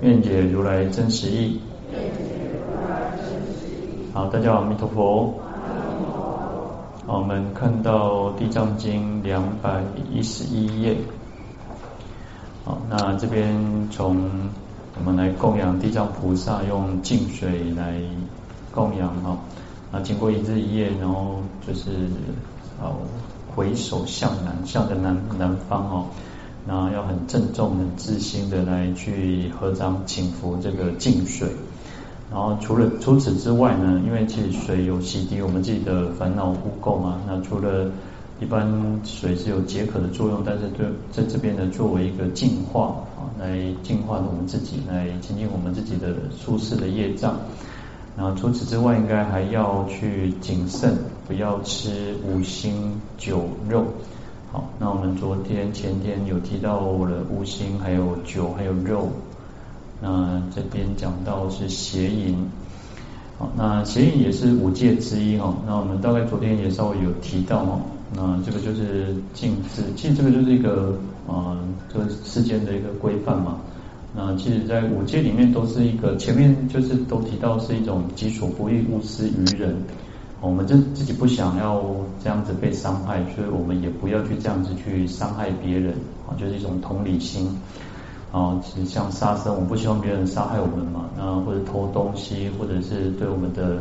[0.00, 1.60] 愿解如来真实义。
[4.12, 5.34] 好，大家，阿弥陀佛。
[7.06, 10.96] 好，我们看到《地藏经》两百一十一页。
[12.64, 14.16] 好，那这边从
[14.98, 18.00] 我们来供养地藏菩萨，用净水来
[18.72, 19.38] 供养哈。
[19.90, 21.90] 那经过一日一夜，然后就是
[22.82, 22.90] 啊，
[23.54, 26.06] 回首向南，向着南南方哦。
[26.66, 31.48] 然后要很郑重、很自心的来去合掌请福这个净水。
[32.32, 37.20] 然后除了除此之外呢，因为其实水有洗涤我们自己的烦恼污垢嘛。
[37.26, 37.90] 那除了
[38.40, 47.36] 一般水是有解渴的作用，但是对在这边呢，作为一个净化啊，来净化我们自己，来清净我们自己的舒适的业障。
[48.16, 53.84] 然后除此之外，应该还要去谨慎，不要吃五辛酒肉。
[54.54, 59.08] 好，那我们昨天前天有提到了五辛，还有酒，还有肉。
[60.00, 62.36] 那这边讲到是邪淫。
[63.36, 65.52] 好，那邪淫也是五戒之一哈。
[65.66, 67.80] 那我们大概昨天也稍微有提到哈。
[68.14, 70.96] 那这个就是禁止，其实这个就是一个
[71.26, 71.58] 啊，
[71.92, 73.58] 这个世间的一个规范嘛。
[74.14, 79.74] 那其实，在五戒里面都是一个前面就是都提到是一种己所不欲，勿施于人。
[80.44, 81.82] 我们就自己不想要
[82.22, 85.94] 这样子被伤害，所以我们也不要去这样子去伤害别人
[86.28, 87.58] 啊，就是一种同理心
[88.30, 88.60] 啊。
[88.84, 93.78] 像杀生，我不希望别人杀害我们嘛，那或者偷东西，或者是对我们的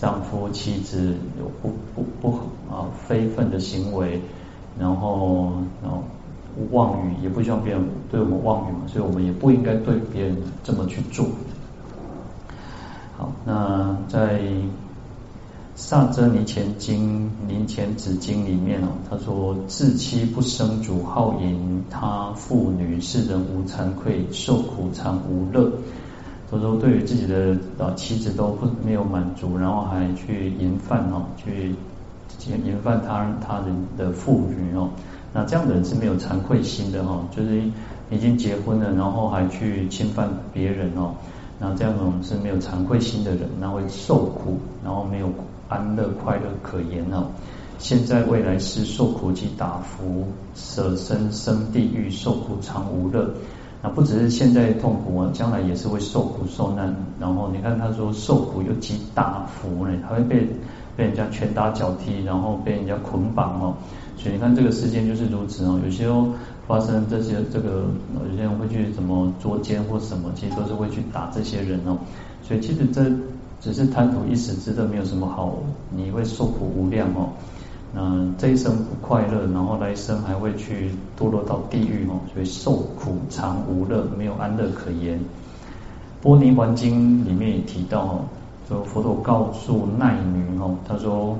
[0.00, 2.36] 丈夫、妻子有不不不
[2.72, 4.20] 啊非分的行为，
[4.78, 6.04] 然后然后
[6.70, 11.26] 妄语，也不希望别人对我们妄语嘛，所以我们也不应该对别人这么去做。
[13.18, 14.40] 好，那在。
[15.78, 25.70] 萨遮尼前经、尼前子经里面哦，他说：自妻不生主，好淫他妇女，世人无惭愧，受苦常无乐。
[26.50, 31.74] 他说，对于自己的啊妻子都不没有满足，然后还去淫犯哦，去
[32.48, 34.88] 淫犯他他人的妇女哦，
[35.34, 37.60] 那这样的人是没有惭愧心的哈，就是
[38.10, 41.16] 已经结婚了，然后还去侵犯别人哦，
[41.60, 45.28] 那这样的人是没有惭愧心的人，那会受苦，然后没有。
[45.68, 47.26] 安乐快乐可言哦，
[47.78, 53.28] 现在未来是受苦及打服，舍身生地狱受苦常无乐。
[53.82, 56.94] 那不只是现在痛苦啊，将来也是会受苦受难。
[57.20, 60.48] 然后你看他说受苦又及打福呢，他会被
[60.96, 63.74] 被人家拳打脚踢，然后被人家捆绑哦。
[64.16, 66.08] 所以你看这个世间就是如此哦，有些
[66.66, 67.84] 发生这些这个
[68.30, 71.98] 有些人会去怎么捉奸或什么，其实都是会去打这些人哦。
[72.42, 73.02] 所以其实这。
[73.66, 75.52] 只是贪图一时之乐，没有什么好，
[75.90, 77.30] 你会受苦无量哦。
[77.92, 85.18] 那这一生不快乐，然后来生还会去堕落到地狱哦，所以受苦常无乐，没有安乐可言。
[86.22, 88.20] 波泥环经里面也提到哦，
[88.68, 91.36] 说佛陀告诉奈女哦，他说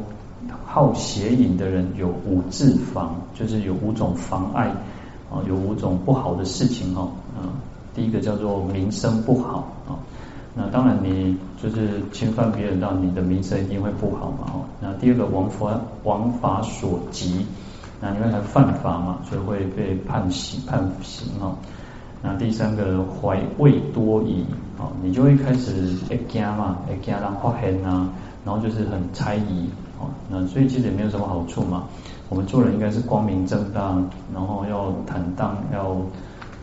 [0.64, 4.66] 好邪淫的人有五自妨，就是有五种妨碍
[5.30, 7.08] 啊，有五种不好的事情哦。
[7.38, 7.54] 啊，
[7.94, 9.94] 第一个叫做名声不好啊。
[10.58, 14.46] 那当然，你就是侵犯别人，让你的名声一定会不好嘛。
[14.54, 17.44] 哦，那第二个王法王法所及，
[18.00, 21.54] 那因为他犯法嘛，所以会被判刑判刑哦。
[22.22, 24.46] 那第三个怀畏多疑，
[24.78, 28.08] 哦，你就会开始会惊嘛，会惊人发现啊，
[28.42, 29.68] 然后就是很猜疑，
[30.00, 31.84] 哦，那所以其实也没有什么好处嘛。
[32.30, 33.94] 我们做人应该是光明正大，
[34.32, 35.94] 然后要坦荡，要。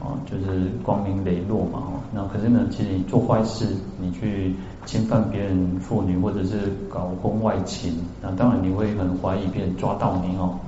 [0.04, 1.94] 啊，就是光明磊落嘛，哈。
[2.14, 3.66] 那可是呢，其实你做坏事，
[4.02, 4.54] 你去
[4.86, 10.60] 侵犯别人妇女，或者是搞婚外情，那当然你会很怀疑别人抓到你哦。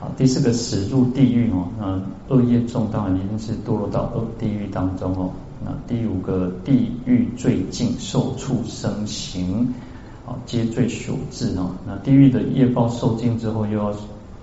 [0.00, 5.30] 好，第四个死入地狱哦，那恶业重，当然一定是堕落到恶地狱当中哦。
[5.62, 9.74] 那第五个地狱最尽受畜生刑，
[10.26, 11.72] 啊，皆罪所致哦。
[11.86, 13.92] 那地狱的业报受尽之后，又要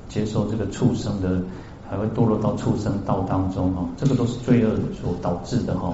[0.07, 1.42] 接受这个畜生的。
[1.92, 4.72] 还会堕落到畜生道当中哈，这个都是罪恶
[5.02, 5.94] 所导致的哈。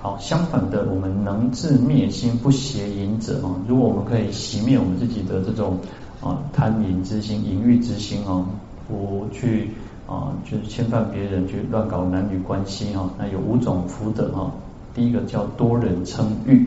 [0.00, 5.78] 好，相反的，我们能自灭心不邪淫者哈，如果我们可以熄灭我们自己的这种
[6.22, 8.46] 啊贪淫之心、淫欲之心哦，
[8.88, 9.72] 不去
[10.06, 14.50] 啊，就是侵犯别人去乱搞男女关系哈，那有五种福德哈。
[14.94, 16.66] 第一个叫多人称誉，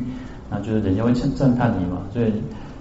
[0.52, 2.02] 那就是人家会称赞叹你嘛。
[2.14, 2.26] 所以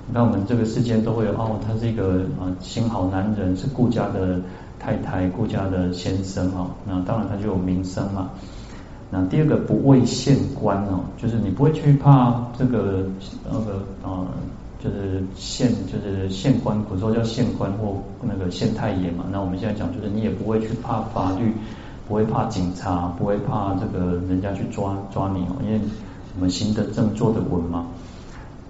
[0.06, 4.38] 你看我们这个世间都会有哦，他是一个啊新好男人，是顾家的
[4.78, 6.70] 太太、顾家的先生哈。
[6.86, 8.30] 那当然他就有名声嘛。
[9.10, 13.04] 那第二个不畏县官哦，就是你不会去怕这个
[13.44, 14.26] 那个啊。
[14.80, 19.24] 就是县，就是县官，古时候叫县官或那个县太爷嘛。
[19.28, 21.52] 那我们现在讲，就是你也不会去怕法律，
[22.06, 25.80] 不会怕警察，不会怕这个人家去抓抓你哦，因为
[26.36, 27.88] 我们行得正，坐得稳嘛。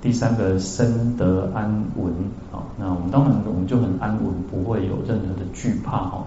[0.01, 2.13] 第三个身得安稳
[2.53, 6.25] 啊，那我们当然我们就很安稳，不会有任何的惧怕哈。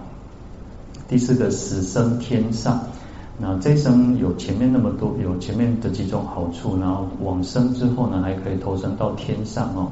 [1.08, 2.80] 第四个死生天上。
[3.38, 9.90] 那这一生有前面那么多，有前面的几种好处，然后往生之后呢，还可以投生到天上哦。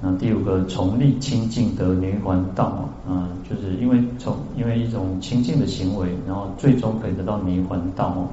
[0.00, 8.28] 那第五个从力清净得涅环道啊，就是因为从因为一种清净的行为，然后最终可以得到涅环道哦。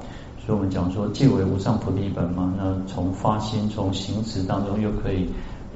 [0.50, 5.30] 所以我们讲说，戒为无上菩提本嘛，那从发心从行持当中又可以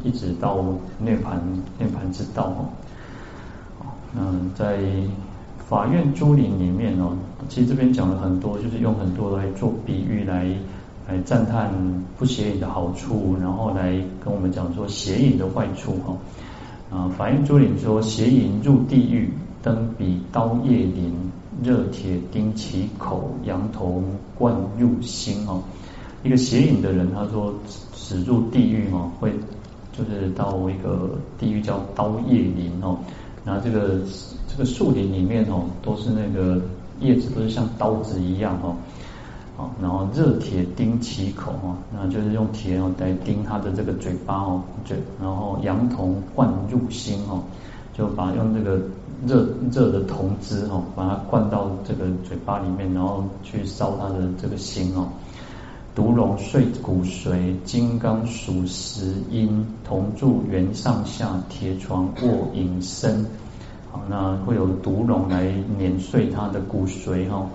[0.03, 0.65] 一直到
[0.97, 1.37] 涅槃
[1.77, 2.65] 涅槃之道哦。
[4.17, 4.79] 嗯，在。
[5.69, 7.15] 法院珠林里面哦，
[7.49, 10.45] 其实这边讲了很多，就是用很多来做比喻来
[11.07, 11.71] 来赞叹
[12.17, 13.91] 不邪淫的好处，然后来
[14.23, 16.17] 跟我们讲说邪淫的坏处哈。
[16.91, 19.29] 啊，法苑珠林说邪淫入地狱，
[19.63, 21.13] 灯比刀叶林，
[21.61, 24.01] 热铁钉其口，羊头
[24.37, 25.61] 灌入心哦。
[26.23, 27.53] 一个邪淫的人，他说
[27.93, 29.33] 死入地狱哦，会
[29.91, 32.97] 就是到一个地狱叫刀叶林哦。
[33.45, 33.99] 然后这个
[34.47, 36.61] 这个树林里面哦，都是那个
[37.01, 38.75] 叶子，都是像刀子一样哦，
[39.57, 47.43] 好，然后热铁钉其口哦，那就是用铁哦来钉他的这个嘴巴哦，嘴，然后羊头灌入心哦，
[47.93, 48.79] 就把用这个
[49.25, 55.07] 热热的铜汁哦，把它灌到这个嘴巴里面，然后去烧他的这个心哦。
[55.95, 63.25] 毒龙碎骨髓，金刚属石阴，铜柱圆上下，铁床卧隐身。
[63.91, 67.47] 好，那会有毒龙来碾碎他的骨髓哈。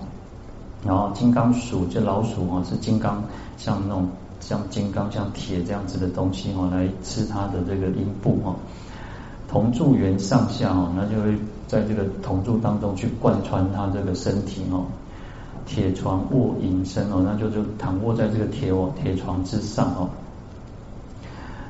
[0.85, 3.21] 然后金刚鼠这老鼠哈是金刚，
[3.57, 4.07] 像那种
[4.39, 8.55] 像金刚像铁这样子的东西哈，来吃它的这个阴部哈。
[9.49, 11.37] 铜柱圆上下哈，那就会
[11.69, 14.83] 在这个铜柱当中去贯穿他这个身体哈。
[15.65, 20.09] 铁床卧影身哦，那就就躺卧在这个铁网铁床之上哦。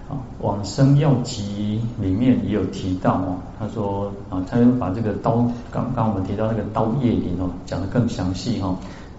[0.10, 8.74] 啊，往生要集里面也有提到哦，他说啊，他又把这个刀，刚刚我们提到那个刀叶林哦，讲得更详细哈。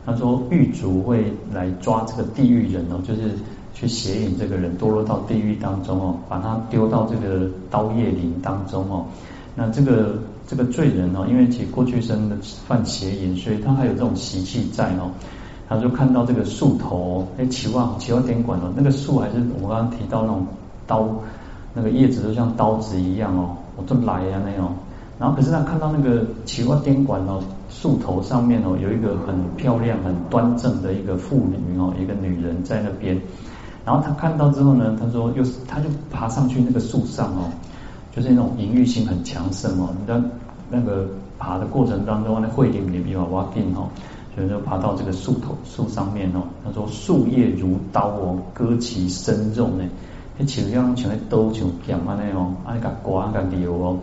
[0.07, 3.33] 他说狱卒会来抓这个地狱人哦，就是
[3.75, 9.05] 去邪引这个人，堕落到地狱当中哦，把他丢到这个刀叶林当中哦。
[9.55, 10.15] 那这个
[10.51, 12.35] 这个罪人哦，因为其过去生的
[12.67, 15.09] 犯邪淫，所以他还有这种习气在哦。
[15.69, 20.45] 他就看到这个树头，哎，奇望奇望点管哦，那个树还是我刚刚提到那种
[20.89, 21.09] 刀，
[21.73, 24.73] 那个叶子都像刀子一样哦，我这么来呀那种。
[25.21, 33.17] 然后可是他看到那个奇望点管哦，树头上面哦有一个很漂亮、很端正的一个妇女哦，一个女人在那边。
[33.85, 37.53] 然后他看到之后呢，他说又是他就爬上去那个树上哦。
[38.15, 40.21] 就是那种淫欲心很强盛哦，你在
[40.69, 41.09] 那个
[41.39, 43.89] 爬的过程当中，那会里面比较挖定哦，
[44.35, 46.43] 所以就爬到这个树头树上面哦。
[46.65, 49.85] 他说树叶如刀哦，割其身肉呢，
[50.39, 53.99] 那其实像像刀像剑啊那种，啊那个刮那个流哦，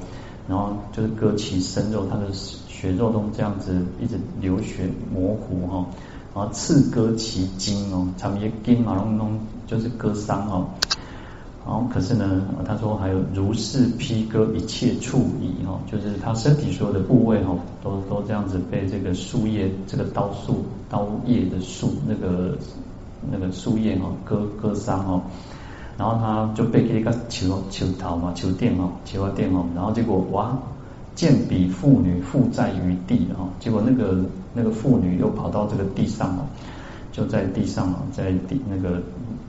[0.47, 5.85] 然后就是割其身肉，他的血肉都这样子一直流血模糊哈，
[6.33, 10.65] 然后刺割其筋哦，他们筋嘛弄弄就是割伤哦。
[11.69, 22.57] 哦，可是呢，他说还有如是披割一切处矣哦，就是他身体所有的部位哦，都都这样子被这个树叶，这个刀树刀叶的树那个
[23.29, 25.21] 那个树叶哦割割伤哦，
[25.97, 30.57] 然后他就被一个球球桃嘛球电哦球啊电哦，然后结果哇
[31.15, 36.47] 见彼妇女复在于地哦，结果那个那个妇女又跑到这个地上哦，
[37.11, 39.01] 就在地上哦，在地那个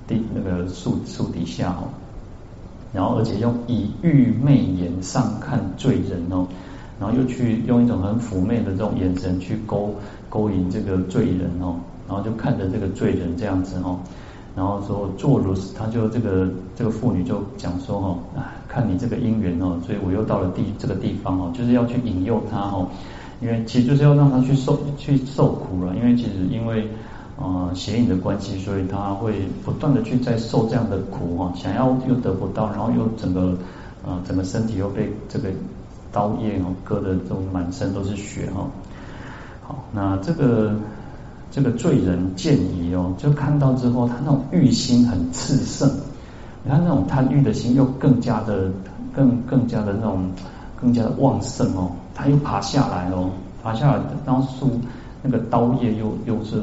[0.08, 1.86] 地那个树树底下哦。
[2.92, 6.46] 然后，而且用以欲媚眼上看罪人哦，
[6.98, 9.94] 然后又去用一种很妩媚的这种眼神去勾
[10.30, 11.76] 勾引这个罪人哦，
[12.08, 13.98] 然后就看着这个罪人这样子哦，
[14.56, 18.18] 然后说作如是，他就这个这个妇女就讲说哦，
[18.66, 22.88] 看你这个因缘哦，所以我又到了地这个地方哦，就是要去引诱他哦，
[23.42, 26.88] 因为其实就是要让他去受去受苦了，因为其实因为。
[27.40, 33.56] 啊，邪淫的关系，所以他会不断的去在受这样的苦哈，想要又得不到，然后又整个
[34.04, 35.48] 呃整个身体又被这个
[36.10, 38.66] 刀叶哦割的这种满身都是血哈。
[39.62, 40.74] 好，那这个
[41.52, 45.88] 这个罪人见疑哦，就看到之后，他那种欲心很炽盛，
[46.64, 48.68] 你看那种贪欲的心又更加的
[49.14, 50.28] 更更加的那种
[50.80, 53.30] 更加的旺盛哦，他又爬下来哦，
[53.62, 54.44] 爬下来，然后
[55.30, 56.56] 那个刀叶又又是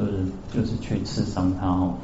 [0.52, 1.94] 就是去刺伤他哦。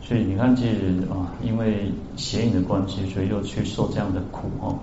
[0.00, 4.78] 所以你看，其实啊，因为邪淫的关系，所以又去受这样的苦哦。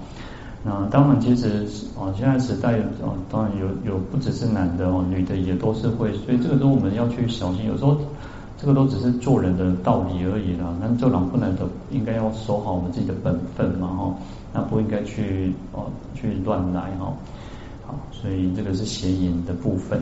[0.63, 1.65] 那当然，其实
[1.99, 7.65] 啊，现在时代啊，当然有有不只是男的哦，女的也都是会，所以这个都我们要去小心。
[7.65, 7.97] 有时候
[8.57, 10.73] 这个都只是做人的道理而已啦。
[10.81, 14.13] 那做人不能的，应该要守好我们自己的本分嘛哈。
[14.53, 17.13] 那不应该去哦去乱来哈。
[17.85, 20.01] 好，所以这个是邪淫的部分。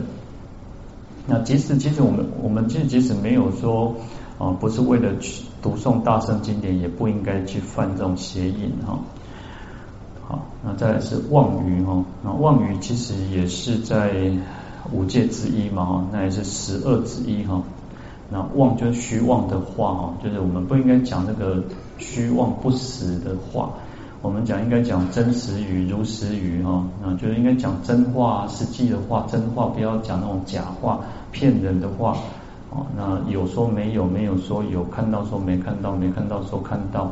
[1.28, 3.94] 那即使其实我们我们其实即使没有说。
[4.38, 8.96] 啊，不是为了去读诵大圣经典，也不应该去犯这种邪淫哈。
[10.28, 14.30] 好，那再来是妄语哈，那妄语其实也是在
[14.92, 17.60] 五戒之一嘛哈，那也是十恶之一哈。
[18.30, 21.60] 那妄就是虚妄的话哈，就是我们不应该讲那个
[21.98, 23.72] 虚妄不实的话，
[24.22, 31.00] 我们讲应该讲真实语、如实语哈，那就是应该讲真话、实际的话，真话不要讲那种假话、
[31.32, 32.16] 骗人的话。
[32.70, 37.10] 哦，那有说没有，没有说有，看到说没看到，没看到说看到，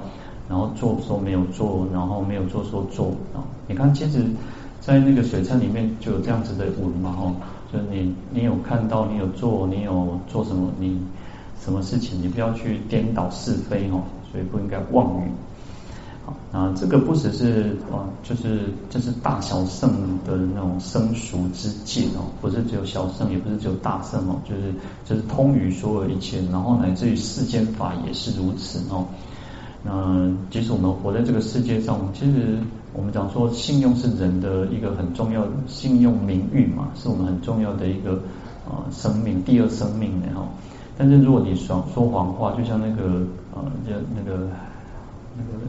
[0.51, 3.41] 然后做说没有做，然后没有做说做啊。
[3.67, 4.23] 你看，其实，
[4.83, 7.35] 在那个水忏里面就有这样子的文嘛，哦，
[7.73, 11.01] 就是你你有看到，你有做，你有做什么，你
[11.59, 15.31] 什么事情，你不要去颠倒是非哦，所以不应该妄语。
[16.57, 19.91] 啊，这个不只是啊，就是就是大小圣
[20.25, 24.73] 的那种生熟之戒哦，不是只有小圣，也不是只有大圣哦，就是
[25.05, 29.05] 就是通于所有一切，然后乃至于世间法也是如此哦。
[29.83, 32.57] 那即使我们活在这个世界上，其实
[32.95, 38.13] 我们讲说信用是人的一个很重要，信用名誉嘛，是我们很重要的一个
[38.67, 40.49] 啊生命，第二生命的哈。
[40.97, 43.03] 但是如果你说说谎话，就像那个
[43.53, 44.49] 啊，就那个
[45.37, 45.61] 那个。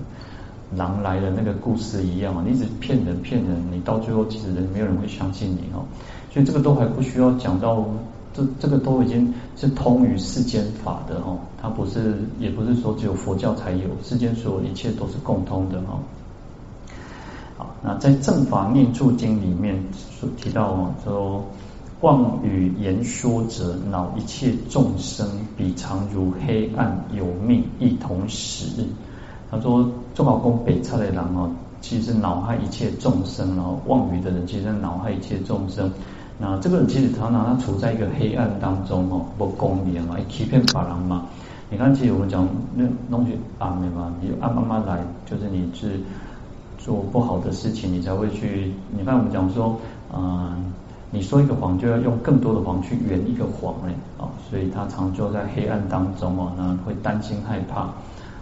[0.76, 5.86] 狼来的那个故事一样啊，你一直骗人骗人，你到最后其实人没有人会相信你哦，
[6.32, 7.86] 所以这个都还不需要讲到，
[8.34, 16.00] 这这个都已经是通于世间法的哦，它不是也不是说只有佛教才有，世间所有一切都是共通的哦。
[17.58, 19.82] 好，那在《正法念处经》里面
[20.20, 21.46] 所提到哦，说
[22.02, 28.66] 妄语言说者，恼一切众生，彼常如黑暗，有命一同时。
[29.50, 31.50] 他说：“做好宫北刹的人哦，
[31.80, 35.90] 其实是恼害一切众生，哦妄语的人，其实是恼害一切众生。
[36.38, 41.26] 那这个人其实常常他处在一个黑暗当中哦，不公平嘛，欺骗法人嘛。
[41.70, 46.00] 你看，其实我们讲那东西暗的嘛，你暗慢慢来，就是你是
[46.78, 48.74] 做不好的事情，你才会去。
[48.98, 49.78] 你看我们讲说，
[50.14, 50.74] 嗯，
[51.10, 57.90] 你说一个谎，就要用更多的谎去圆一个谎嘞啊，所以他常就在黑暗当中哦，那会担心害怕。”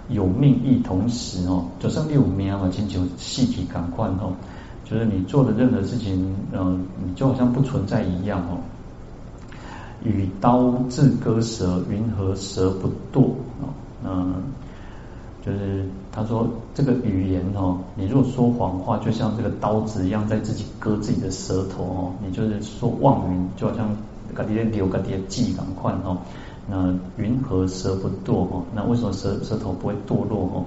[0.09, 4.33] 有命亦同时哦，就算你有命啊，请求细体感官哦，
[4.83, 8.57] 就是你做的任何事情，嗯，你就好像不存在一样哦。
[10.03, 13.29] 与刀自割舌，云何舌不堕？
[13.62, 13.74] 哦，
[14.05, 14.35] 嗯，
[15.43, 23.89] 就是他说这个语言哦，你如果说谎话，就像这个刀子一样，在自己割自己的舌头哦，你就是说妄语，就好像
[24.35, 26.17] 嘎啲流嘎啲记感官哦。
[26.67, 28.63] 那云何舌不堕哦？
[28.74, 30.65] 那为什么舌舌头不会堕落哦？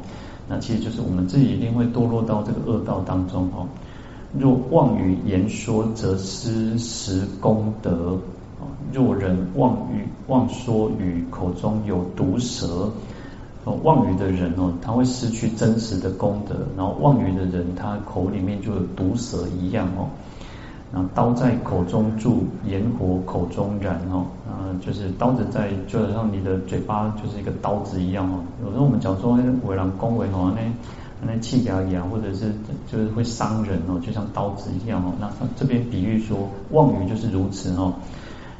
[0.49, 3.67] 那其实就是我们自己一定会堕落到这个恶道当中哦。
[4.39, 8.19] 若妄语言说，则失实功德。
[8.93, 12.91] 若人妄语妄说语，口中有毒舌，
[13.83, 16.55] 妄语的人哦，他会失去真实的功德。
[16.77, 20.09] 然后妄语的人，他口里面就有毒舌一样哦。
[20.91, 28.41] 然后刀在口中住，炎火口中燃哦，啊，就是刀子在，就好像你的嘴巴就是一个刀子一样哦。
[28.65, 30.63] 有时候我们讲说，为人恭维哦，那
[31.27, 32.55] 那气牙牙，或者是
[32.91, 35.13] 就是会伤人哦，就像刀子一样哦。
[35.21, 37.93] 那这边比喻说，妄语就是如此哦。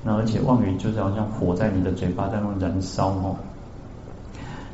[0.05, 3.37] 那而且妄语就是好像火在你的嘴巴在那燃烧哦。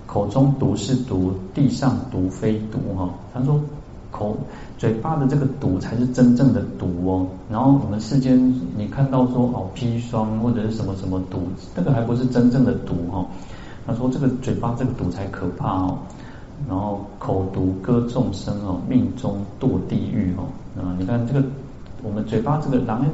[0.06, 3.10] 口中毒是毒，地上毒非毒哈。
[3.32, 3.60] 他说。
[4.10, 4.36] 口
[4.84, 8.38] 嘴巴的这个毒才是真正的毒哦，然后我们世间
[8.76, 11.40] 你看到说哦砒霜或者是什么什么毒，
[11.74, 13.24] 那个还不是真正的毒哦。
[13.86, 15.96] 他说这个嘴巴这个毒才可怕哦，
[16.68, 20.44] 然后口毒割众生哦，命中堕地狱哦。
[20.78, 21.42] 啊，你看这个
[22.02, 23.06] 我们嘴巴这个狼，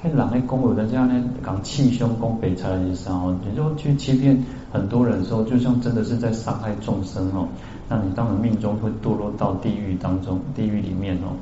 [0.00, 7.46] 看狼的公有的这样呢，讲气胸攻北财的时候，你就去欺骗很多人的时候，就像真的是在伤害众生哦。
[7.88, 11.36] 那你当然命中会堕落到地狱当中，地狱里面哦。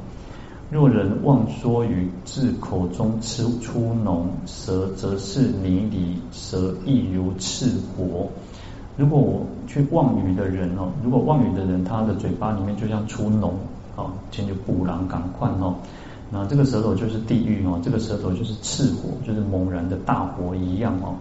[0.70, 7.66] 若人妄说于，自口中出出脓，舌则是泥里，舌亦如赤
[7.96, 8.28] 火。
[8.96, 13.50] 如果我去妄语的人哦，如果妄语的人，他的嘴巴里面就像出脓，
[13.96, 15.74] 啊，前就布朗赶快哦，
[16.30, 21.14] 那这个舌头就是地狱哦，这个舌头就是赤火，就是猛然的大火一样哦。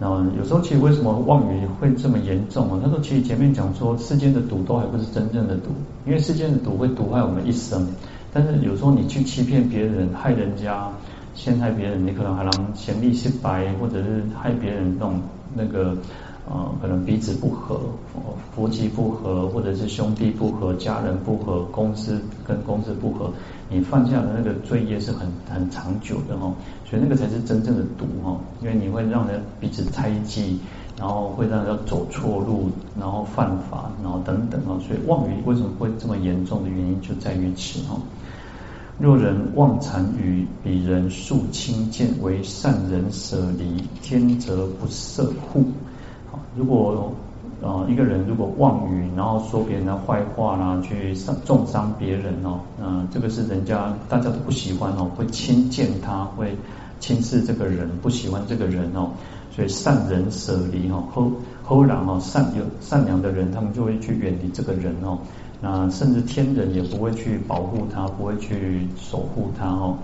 [0.00, 2.80] 然后有时候其实为什么妄语会这么严重啊？
[2.82, 5.70] 他说其实前面讲说世间的毒都还不是真正的毒，
[6.04, 7.86] 因为世间的毒会毒害我们一生，
[8.32, 10.88] 但是有时候你去欺骗别人、害人家、
[11.34, 15.20] 陷害别人，你可能还能嫌利息白，或者是害别人那种
[15.54, 15.96] 那个。
[16.46, 17.80] 啊、呃，可能彼此不和，
[18.54, 23.32] 夫妻不和，或者是兄弟不和，家人不和，公司跟公司不和，
[23.70, 26.52] 你犯下的那个罪业是很很长久的哦，
[26.94, 30.60] 所以那个才是真正的毒哦，因为你会让人彼此猜忌，
[30.96, 37.98] 然后会让人走错路，然后犯法，然后等等哦，所以妄语为什么会这么严重的原因就在于此哦。
[39.00, 45.64] 若人妄谗语，彼人树轻贱，为善人舍离，天则不赦护。
[46.56, 47.12] 如果
[47.60, 56.56] 呃一个人如果妄语，然后说别人的坏话啦，去伤重伤别人哦，那这个是人家大家都不喜欢哦，会轻贱他，会
[57.04, 59.10] 轻视这个人，不喜欢这个人哦，
[59.54, 61.30] 所以善人舍离哦，后
[61.62, 65.18] 后然哦，善有善良的人，他们就会去远离这个人哦，
[65.60, 69.98] 那甚至天人也不会去保护他，不会去守护他哦。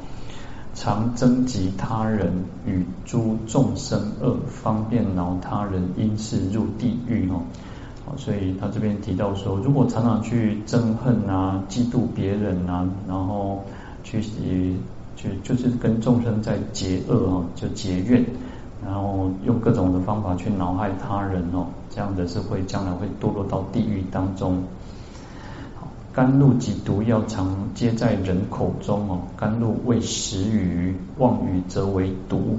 [0.75, 2.31] 常憎嫉他人，
[2.67, 7.41] 与诸众生恶，方便恼他人，因是入地狱哦。
[8.05, 13.65] 好，所以他这边提到说，如果常常去憎恨啊、嫉妒别人啊，然后
[14.05, 14.23] 去
[15.21, 18.25] 去就是跟众生在结恶哦，就结怨，
[18.83, 24.63] 然后用各种的方法去恼害他人哦，这样的是会将来会堕落到地狱当中。
[26.13, 32.59] 甘露及毒药常皆在人口中哦，甘露为食鱼，妄语则为毒。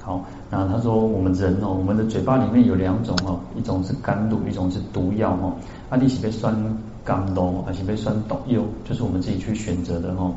[0.00, 5.52] 好，那他说我们人哦，我们的嘴巴里面有两种哦，一种是甘露，一种是毒药哦。
[5.90, 6.56] 阿弟是被酸
[7.04, 10.32] 甘露，还是被酸毒药，就是我们自己去选择的哦。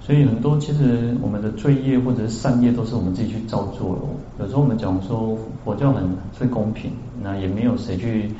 [0.00, 4.44] 所以很多其实我们的罪业或者是善业都是我们自己去造作的。
[4.44, 6.90] 有时候我们讲说佛教很最公平，
[7.22, 8.30] 那也没有谁去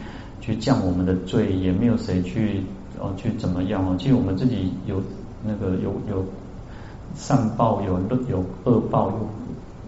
[0.40, 2.62] 去降我们的罪，也没有谁去。
[3.02, 3.96] 哦，去怎么样哦？
[3.98, 5.00] 其实我们自己有
[5.42, 6.22] 那个有有
[7.14, 9.26] 善报，有乐有恶报，有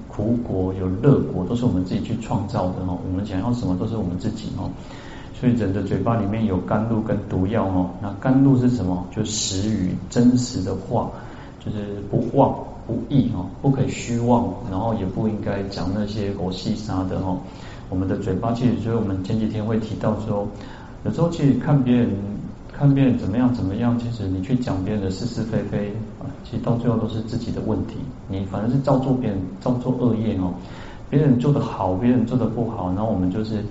[0.09, 2.97] 苦果，有乐果，都是我们自己去创造的哦。
[3.07, 4.71] 我们想要什么，都是我们自己哦。
[5.39, 7.91] 所以人的嘴巴里面有甘露跟毒药哦。
[8.01, 9.07] 那甘露是什么？
[9.15, 11.11] 就实语，真实的话，
[11.65, 12.55] 就是不妄
[12.87, 17.39] 不议哦，不可以虚妄，然后也不应该讲那些狗戏啥的哦。
[17.89, 20.47] 我们的嘴巴，其实就是我们前几天会提到说，
[21.05, 22.11] 有时候其实看别人。
[22.75, 27.97] 看别人怎么样怎么样，其实你去讲别人的是是非非啊，其实到最后都是自己的问题。
[28.29, 30.55] 你反正是造作别人，造作恶业哦。
[31.11, 33.63] 别人做得好，别人做得不好，然后我们就是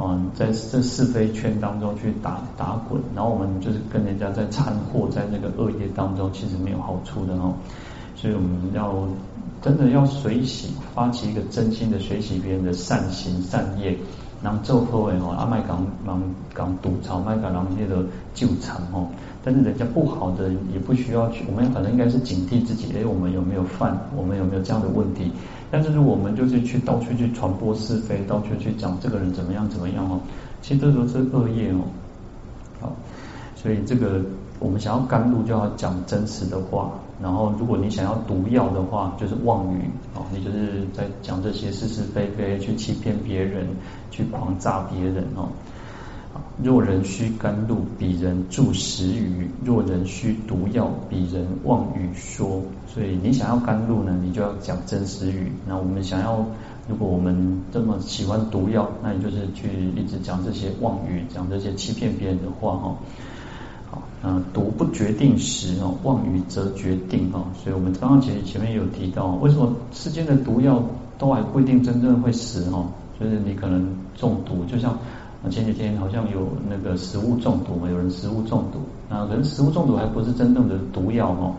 [0.00, 7.52] 嗯，在这是非圈当中去打打滚，然后我们就是跟人家在掺和，在那个恶业当中，其实没有好处的哦。
[8.14, 9.08] 所以我们要
[9.60, 13.98] 真的要随喜，发起一个真心的随喜别人的善行善业。
[14.42, 16.22] 然后做好诶吼，阿麦讲讲
[16.54, 19.06] 讲毒草，麦讲人那个纠缠哦。
[19.44, 25.32] 但是人家不好的也不需要去，我们反正应该是警惕自己，诶，我们有没有犯，我们有没有这样的问题？
[25.70, 30.20] 但是如果我们就是去到处去传播是非，到处去讲这个人怎么样怎么样哦，
[30.62, 31.80] 其实这都是恶业哦。
[32.80, 32.92] 好，
[33.56, 34.20] 所以这个
[34.58, 36.90] 我们想要甘露，就要讲真实的话。
[37.20, 39.82] 然后，如果你想要毒药的话，就是妄语
[40.14, 43.66] 哦，你就是在讲这些是是非非，去欺骗别人，
[44.10, 45.48] 去狂诈别人哦。
[46.62, 52.62] 若人须甘露，彼人助食鱼；若人须毒药，彼人妄语说。
[52.86, 55.52] 所以你想要甘露呢，你就要讲真实语。
[55.66, 56.44] 那我们想要，
[56.88, 62.96] 如果我们这么喜欢毒药，那你就是去一直讲这些妄语，讲这些欺骗别人的话哈。
[64.22, 67.44] 啊，毒不决定时哦，妄语则决定哦。
[67.62, 70.82] 所以我们刚刚其实前面有提到，为什么世间的毒药
[71.18, 72.86] 都还不一定真正会死哦？
[73.20, 74.98] 就是你可能中毒，就像
[75.50, 81.54] 前几天好像有那个食物中毒嘛，有人食物中毒，那可能食物中毒还不是真正的毒药哦，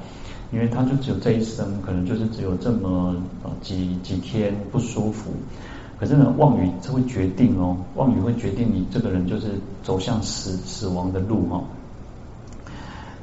[0.51, 3.15] 因为他就只有这一生，可能就是只有这么
[3.61, 5.31] 几几天不舒服。
[5.97, 9.47] 可是呢，妄语这会决定哦，妄语会决定你这个人就是
[9.83, 11.63] 走向死死亡的路哦。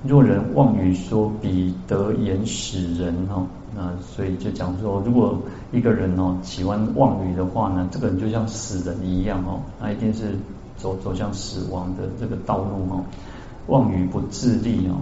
[0.07, 5.39] 若人妄语说，彼得言使人哦，那所以就讲说，如果
[5.73, 10.37] 一个人哦喜欢妄语的话呢，这个人就像死人一样哦，那一定是
[10.77, 13.05] 走走向死亡的这个道路哦。
[13.67, 14.95] 妄语不自利哦，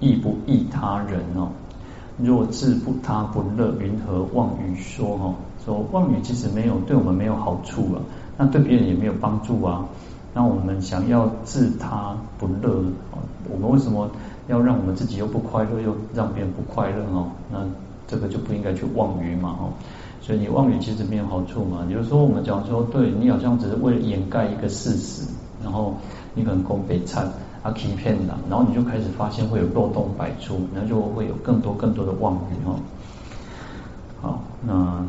[0.00, 1.50] 亦不益他人哦。
[2.18, 5.16] 若自不他不乐，云何妄语说？
[5.16, 8.02] 哦，说妄语其实没有对我们没有好处啊，
[8.36, 9.86] 那对别人也没有帮助啊。
[10.34, 12.82] 那我们想要自他不乐，
[13.48, 14.10] 我们为什么
[14.48, 17.04] 要让我们自己又不快乐，又让别人不快乐？
[17.12, 17.58] 哦，那
[18.08, 19.56] 这个就不应该去妄语嘛。
[19.60, 19.70] 哦，
[20.20, 21.86] 所以你妄语其实没有好处嘛。
[21.88, 25.22] 有时候我们讲说，对你好像只是为了掩盖一个事实，
[25.62, 25.94] 然后
[26.34, 27.24] 你可能攻北菜
[27.62, 32.54] 啊欺骗人，然后你就开始发现会有漏洞百出，然后就会有更多更多的妄语。
[32.66, 32.74] 哦，
[34.20, 35.04] 好，那。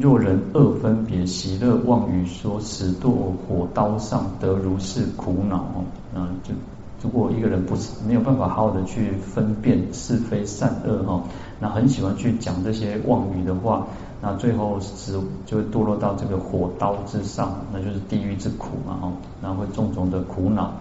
[0.00, 5.84] 若人二分别，喜乐妄语说，使堕火刀上，得如是苦恼哦。
[6.12, 6.54] 那就
[7.02, 11.22] 如果一个人不是没有办法好好的去分辨是非善恶哈，
[11.60, 13.86] 那很喜欢去讲这些妄语的话，
[14.20, 15.12] 那最后是
[15.46, 20.72] 就会堕落到这个火刀之上，那就是地狱之苦嘛哈，那会重重的苦恼。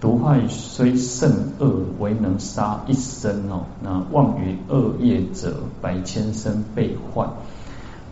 [0.00, 1.30] 毒害虽甚
[1.60, 3.62] 恶，唯能杀一生哦。
[3.82, 7.26] 那妄语恶业者，百千生被坏。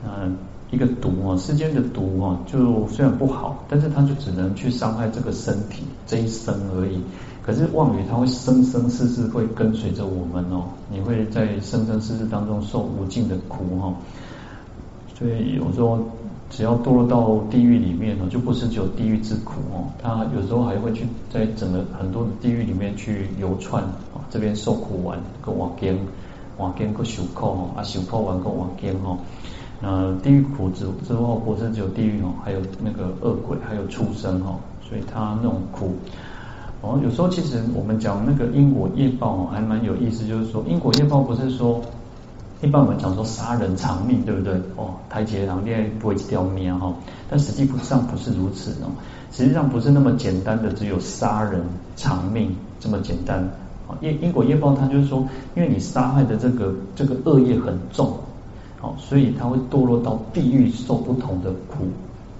[0.04, 0.36] 嗯，
[0.70, 7.00] 一个毒哦，世间的毒哦，就虽然不好，但是它就只能去伤害这个身体这一生而已。
[7.44, 13.92] 可是妄语它会生生世世会跟随着我们哦，你会在生生世世当中受无尽的苦哈。
[15.18, 15.98] 所以有时候
[16.50, 23.82] 只要堕落到地狱里面哦，就不是只有地狱之苦哦，它有时候还会去在整个很多的地狱里面去游窜
[24.14, 25.98] 啊，这边受苦完，个瓦根
[26.58, 29.18] 瓦根个受苦哦，啊受苦完个瓦根哦。
[29.82, 35.96] 呃，地狱苦之之后，不是只有地狱哦，还有那个恶鬼，还有畜生哦，所以他那种苦
[36.80, 41.80] 哦，有时候其实我们讲那个因果业报哦，还蛮有意思，就是说因果业报不是说
[42.62, 44.54] 一般我们讲说杀人偿命，对不对？
[44.76, 46.94] 哦，台劫狼恋不会掉命哈，
[47.28, 48.86] 但实际上不是如此哦，
[49.32, 51.60] 实际上不是那么简单的，只有杀人
[51.96, 53.50] 偿命这么简单。
[54.00, 58.16] 因因果业报，它就是说，因为你杀害的这个这个恶业很重。
[58.82, 61.86] 好，所以他会堕落到地狱受不同的苦，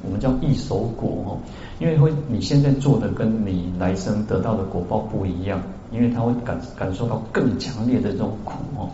[0.05, 1.38] 我们叫异熟果哦。
[1.78, 8.90] 因为会你现在做的跟你来生得到的果报不一样，因为他会感感受到更强烈的这种苦哦。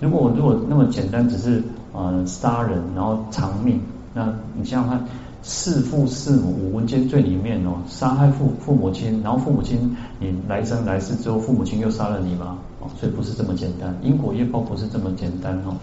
[0.00, 3.80] 如果如果那么简单，只是呃杀人然后偿命，
[4.12, 5.06] 那你想想看，
[5.42, 12.58] 弑父弑母五无间罪里面哦，杀害父父母亲，然后父母亲你来生来世之后，父母亲又杀了你吗？
[12.80, 15.76] 哦，所以不是这么简单，因果业报不是这么简单哦。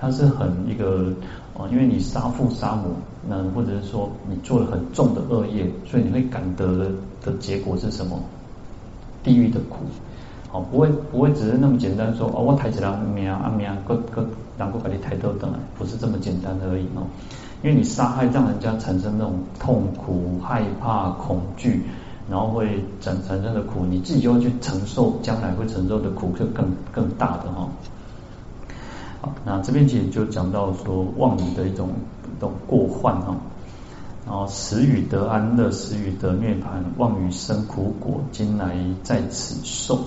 [0.00, 1.12] 它是很一个
[1.56, 2.94] 啊，因为你杀父杀母，
[3.28, 6.90] 那或者是说你做了很重的恶业，所以你会感得
[7.22, 8.18] 的结果是什么？
[9.24, 9.78] 地狱的苦，
[10.48, 14.24] 好，不会不会只是那么简单说哦，我抬起来命啊命啊，各各
[14.56, 17.02] 然后把你抬到等来，不是这么简单的而已哦。
[17.62, 21.82] 因为你杀害让人家产生那种痛苦、害怕、恐惧，
[22.30, 27.68] 然后会产产生的苦，你自己就会去承受将来会承受的苦，就更更大的哈。
[29.20, 31.88] 好，那这边其实就讲到说妄语的一种
[32.36, 33.36] 一种过患哈，
[34.24, 39.98] 然后使语得安乐，使语得涅盘，妄语生苦果，今来在此受。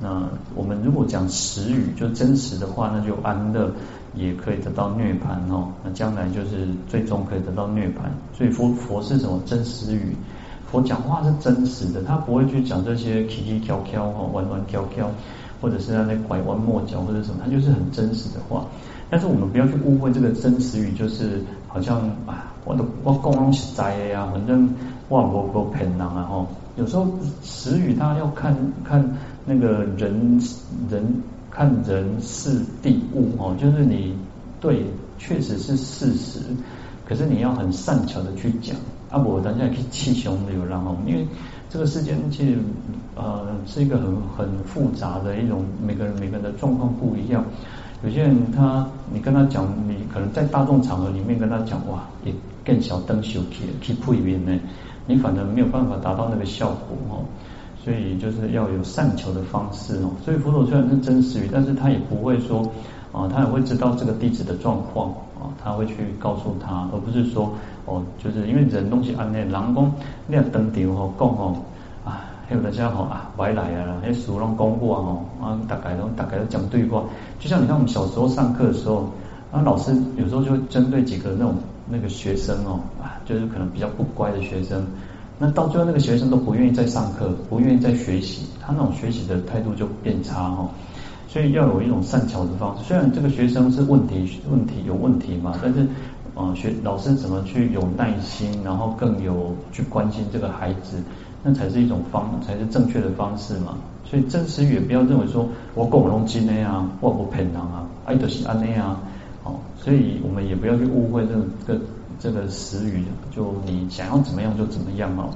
[0.00, 3.70] 那我们如果讲实语，就真实的话，那就安乐
[4.14, 5.68] 也可以得到涅盘哦。
[5.84, 8.12] 那将来就是最终可以得到涅盘。
[8.36, 10.16] 所以佛佛是什么真实语？
[10.70, 15.08] 佛讲话是真实的，他不会去讲这些起起跳跳哈，弯弯跳跳。
[15.66, 18.64] 或者是在那拐弯抹角或者什么，它就是很真实的话。
[19.10, 24.72] 但是我们不要去误会这个真实语，就是好像啊，我的我讲东西在呀，反正
[25.08, 26.46] 我我我骗人啊哈。
[26.76, 27.08] 有时候
[27.42, 29.04] 词语它要看看
[29.44, 30.40] 那个人
[30.88, 31.04] 人
[31.50, 34.16] 看人事地物哦，就是你
[34.60, 34.86] 对
[35.18, 36.38] 确实是事实，
[37.08, 38.76] 可是你要很善巧的去讲。
[39.10, 41.26] 啊，我等下可以气胸的有然后因为。
[41.68, 42.58] 这个世间其实
[43.14, 47.44] 呃是一个很很复杂的一种，每个人每个人的状况不一样。
[48.04, 52.32] 有些人他你跟他讲，你可能在大众场合里面跟他讲，哇，也
[52.64, 54.58] 更小灯小气，去配面呢，
[55.06, 57.24] 你反而没有办法达到那个效果哦。
[57.82, 60.10] 所以就是要有善巧的方式哦。
[60.24, 62.62] 所以佛陀虽然是真实语，但是他也不会说
[63.12, 65.14] 啊，他也会知道这个弟子的状况
[65.62, 67.52] 他会去告诉他，而不是说。
[67.88, 69.92] 哦，就是因为人东西安内，人讲
[70.26, 71.56] 你要登场吼讲吼
[72.04, 77.04] 啊，还有大家吼啊，白来啊，那书拢讲过吼啊，大概都大概都讲对话。
[77.38, 79.08] 就像你看我们小时候上课的时候，
[79.52, 81.54] 啊，老师有时候就会针对几个那种
[81.88, 84.84] 那个学生哦啊，就是可能比较不乖的学生，
[85.38, 90.68] 那到最后那个学生都不愿意再上课，不愿意再学习，他那种学习的态度就变差哦。
[91.36, 95.86] 所以要有一种善巧的方式，虽然这个学生是问题问题有问题嘛，但是。
[96.34, 101.02] 啊，学老师怎么去有耐心，然后更有去关心这个孩子，
[101.42, 103.78] 那才是一种方，才是正确的方式嘛。
[104.04, 109.00] 所以真实语也不要认为说我讲拢真的啊，我不骗人啊，爱的是安内啊，
[109.44, 111.80] 哦，所以我们也不要去误会这个这个
[112.20, 113.02] 这个实语，
[113.34, 115.30] 就你想要怎么样就怎么样哦。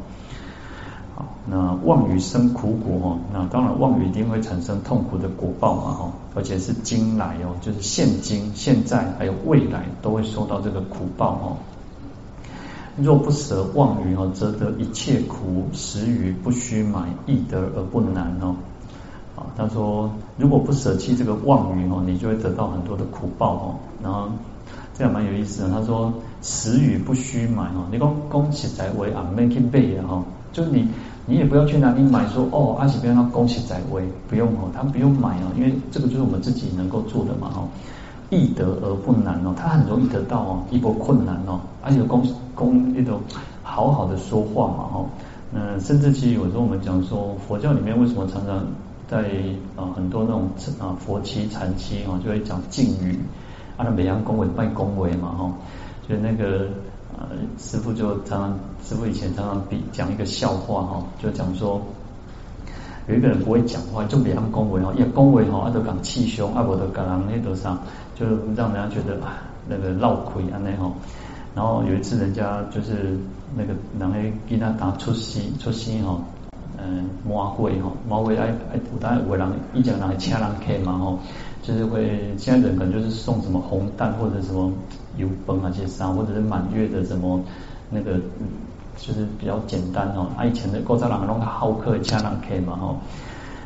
[1.46, 11.56] 那妄语生苦果哦，那当然妄语一定会产生痛苦的果报嘛哈，而且是今来哦，就是现今现在还有未来都会受到这个苦报哦。
[12.96, 15.64] 若不舍妄语哦，则得一切苦。
[15.72, 18.56] 食语不虚买，易得而不难哦。
[19.36, 23.74] 啊，他说如果不舍弃这个妄语哦，你就会得到很多的苦报哦。
[24.02, 24.28] 然后
[24.92, 25.70] 这样蛮有意思的。
[25.70, 30.88] 他说实语不虚买哦，你讲恭喜在为啊，make it big 哈，就是你
[31.26, 37.68] 你也不要去哪里买说哦，阿喜不要让恭喜在位，不用哦，他们不用买哦，因为这个就是我们自己能够做的嘛哦。
[38.32, 43.20] 易得而不难哦，他很容易得到哦，一波困难哦，而且恭恭一种
[43.64, 45.06] 好好的说话嘛哦，
[45.50, 48.64] 那甚至其实有时候我们讲说佛教里面为什么常常
[49.08, 49.24] 在
[49.74, 53.18] 啊很多那种啊佛期禅期哦就会讲敬语，
[53.76, 55.52] 啊那每样恭维拜恭维嘛哈，
[56.08, 56.68] 就那个
[57.20, 57.26] 呃
[57.58, 61.80] 师傅就常常师傅以前常常比讲一个笑话哈，就讲说。
[63.08, 67.76] 有一个人不会讲话，就别人恭维哦，因为恭维哈，阿都讲气胸，阿伯都讲人那头上，
[68.14, 70.92] 就让人家觉得啊，那个闹亏安内哈。
[71.52, 73.18] 然后有一次，人家就是
[73.56, 76.20] 那个人来给他打出息出息哈，
[76.78, 81.18] 嗯，抹灰哈，抹灰哎哎，有当有人一讲人请人客嘛吼，
[81.64, 84.70] 就是会现在人可能就是送什么红蛋或者什么
[85.20, 87.40] 油崩啊些啥，或者是满月的什么
[87.90, 88.18] 那个。
[88.96, 92.98] 就是比较简单哦，啊以前的古早人拢较好客，请人客嘛吼，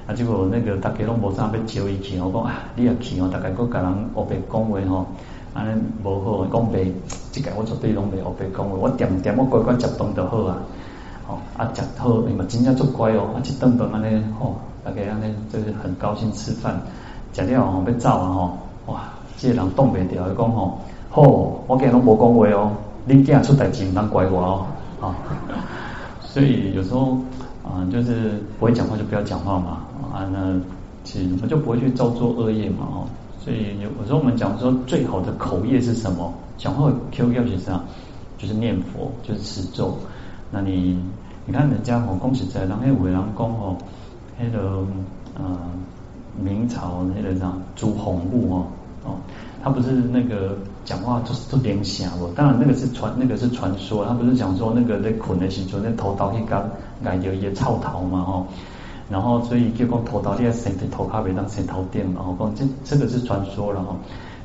[0.06, 5.06] 啊结果那个大家拢无啥要招伊去，我讲啊你也去哦，大概搁甲人乌白讲话吼，
[5.52, 6.92] 安尼无好，讲袂，
[7.32, 10.56] 即个我绝对拢袂乌白讲话，我点点我乖乖食饭就好啊，
[11.26, 16.80] 哦啊食好，你嘛真正足乖哦，啊一顿顿安尼吼，大家安尼就是很高兴吃饭，
[17.32, 19.02] 食了吼要走啊吼，哇，
[19.36, 20.78] 这个人挡袂掉，伊讲吼，
[21.14, 21.22] 好，
[21.68, 22.72] 我今日拢无讲话哦，
[23.08, 24.66] 恁囝出代志唔通怪我哦。
[25.00, 25.14] 啊，
[26.20, 27.16] 所以有时候
[27.62, 30.60] 啊，就是不会讲话就不要讲话嘛啊，那
[31.04, 33.06] 其实我们就不会去造作恶业嘛哦。
[33.38, 36.34] 所以有有时候我们讲说最好的口业是什么？
[36.58, 37.80] 讲话 Q 要是啥？
[38.36, 39.96] 就是念佛，就是持咒。
[40.50, 40.98] 那你
[41.46, 43.76] 你看人家哦，恭喜在让那伟人公哦，
[44.36, 44.84] 那个
[45.38, 45.56] 呃
[46.36, 48.66] 明朝那个啥朱洪武哦
[49.04, 49.14] 哦，
[49.62, 50.58] 他不是那个。
[50.84, 56.68] 讲话就是都联想哦，当然那个是传那个是传说，他不是讲说那个在捆的时候那头刀一干，
[57.02, 58.46] 感觉也臭头嘛吼，
[59.10, 63.96] 然后所以就讲头刀你要伸的头卡别当伸头垫嘛，吼，讲这这个是传说了哈，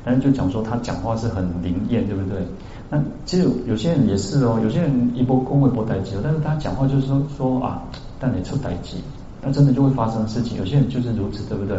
[0.04, 2.40] 但是就讲说他讲话是很灵验，对不对？
[2.88, 7.82] 那其实有些人也是哦，有些人一波恭维波代机，但是他讲话就是说说啊，
[8.18, 8.96] 但你出代机，
[9.42, 10.58] 那真的就会发生事情。
[10.58, 11.76] 有些人就是如此，对不对？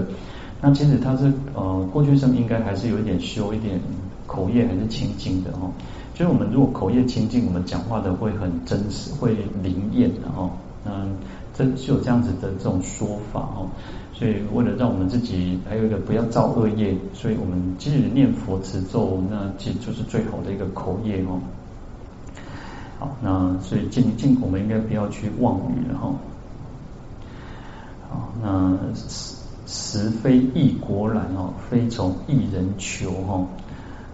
[0.62, 3.82] 那其实他是呃过去生应该还是有一点修一点。
[4.32, 5.70] 口业还是清净的哦，
[6.14, 10.52] 就是我们如果口业清净，我们讲话的会很真实，会灵验的哦。
[10.86, 11.18] 嗯，
[11.54, 13.68] 这就有这样子的这种说法哦。
[14.14, 21.42] 所以为了让我们自己还有一个不要造恶业，所以我们即使念佛持咒，那其实就是最好的一个口业哦。
[23.00, 26.16] 好，那所以尽尽我们应该不要去妄语了哈。
[28.10, 28.78] 好，那
[29.68, 33.46] 实非异果然哦，非从异人求哈。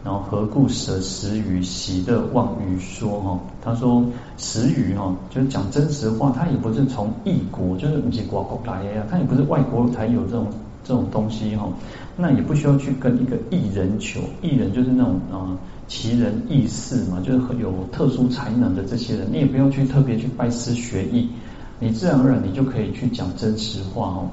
[0.07, 3.19] 然后何故舍实语，喜乐妄语说？
[3.19, 4.05] 哈，他说
[4.37, 10.47] 实语哈，就是讲真实话，他也不是从异国，就是不是国国来的呀，他也不是外国才有这种
[10.81, 11.67] 这种东西哈。
[12.15, 21.27] 那也不需要去跟一个异人求，异人就是那种啊奇人异士嘛，就是有特殊才能的这些人，你也不用去特别去拜师学艺，
[21.81, 24.29] 你自然而然你就可以去讲真实话哦。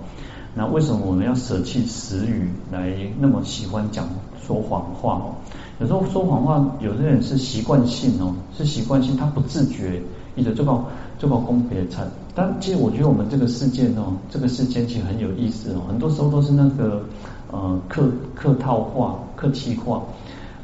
[0.55, 4.07] 那为什么我们要舍弃实语来那么喜欢讲
[4.41, 5.35] 说谎话哦？
[5.81, 10.01] 有时候说谎话，有些人是习惯性哦，是习惯性，他不自觉，
[10.37, 10.87] 一直做到
[11.19, 12.07] 做到功别产。
[12.37, 17.03] 但其实我觉得我们这个世界哦，这个世间其实很有意思哦，很多时候都是那个
[17.51, 20.03] 呃客客套话、客气话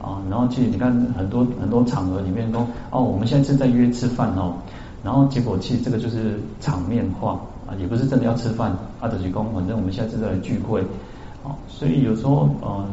[0.01, 0.23] 啊。
[0.31, 2.61] 然后其实你看很多很多场合里面都
[2.93, 4.55] 哦，我们现在正在约吃饭哦，
[5.03, 7.41] 然后结果其实这个就是场面话
[7.79, 8.77] 也不是真的要吃饭。
[9.01, 10.81] 阿德吉公，反正我们下次再来聚会
[11.45, 12.87] 啊，所以有时候嗯。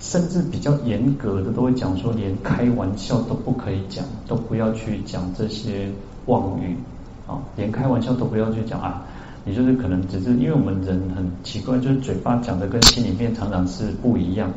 [0.00, 5.90] 甚至比较严格的都会讲说，连开玩笑都不可以讲，都不要去讲这些
[6.26, 6.76] 妄语
[7.26, 9.02] 啊，连开玩笑都不要去讲啊。
[9.44, 14.48] 你就是可能只是因为我们人很奇怪，就是嘴巴讲的跟心里面常常是不一样。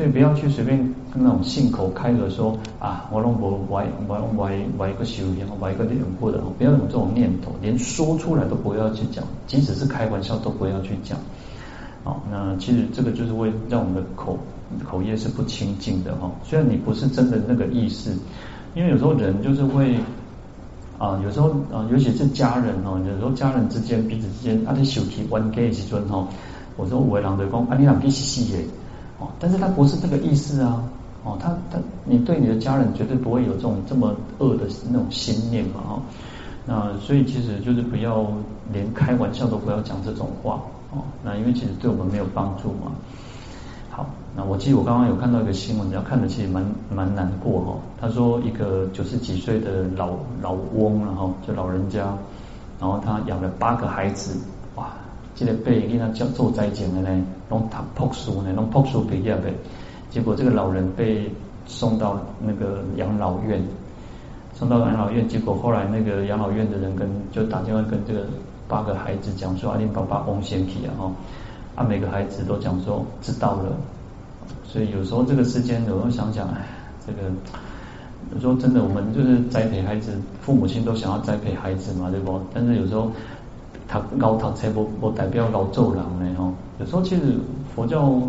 [0.00, 0.78] 所以不要去随便
[1.12, 11.18] 跟那种信口开河说啊，我弄不歪歪歪歪一个修行，歪一个念佛的，不要有这种念头，连说出来都不要去讲，即使是开玩笑都不要去讲。
[12.02, 14.38] 好，那其实这个就是会让我们的口
[14.88, 16.32] 口业是不清净的哈。
[16.44, 18.18] 虽然你不是真的那个意思，
[18.74, 19.94] 因为有时候人就是会
[20.96, 26.26] 啊，有时候啊，尤其是家人哦，有时候家人之间彼此之间，啊，你手提弯给时阵哈，
[26.78, 28.64] 我说我郎的讲，啊，你俩必须细耶
[29.20, 30.82] 哦，但是他不是这个意思啊，
[31.22, 36.02] 哦，他他你对你的家人绝对不会有这种这么恶的那种心念嘛哈。
[36.66, 38.26] 那所以其实就是不要
[38.72, 40.60] 连开玩笑都不要讲这种话。
[40.92, 42.90] 哦，那因为其实对我们没有帮助嘛。
[43.90, 44.06] 好，
[44.36, 47.76] 那我记得我刚刚有看到一个新闻，要看的其实蛮蛮难过哈。
[48.00, 52.06] 他说一个九十几岁的老老翁，然后就老人家，
[52.80, 54.38] 然后他养了八个孩子，
[54.76, 54.90] 哇，
[55.40, 59.44] 这个被给他叫做再见的呢，弄他朴素呢，弄朴素毕业的，
[60.10, 61.32] 结果这个老人被
[61.64, 63.58] 送到那个养老院，
[64.52, 68.26] 送到养老院，结果后来那个养老院的人跟就打电话跟这个。
[68.70, 71.12] 八个孩子讲说阿林爸爸翁先体啊哈，
[71.74, 73.72] 啊每个孩子都讲说知道了，
[74.62, 76.64] 所以有时候这个时间有时候想想，哎，
[77.04, 77.28] 这个
[78.32, 82.40] 有时候真的我们就是栽培孩子，父母亲都想要栽培孩子嘛，对不？
[82.54, 83.10] 但是有时候
[83.90, 87.36] 他高堂才不不代表老做人呢哈，有时候其实
[87.74, 88.22] 佛教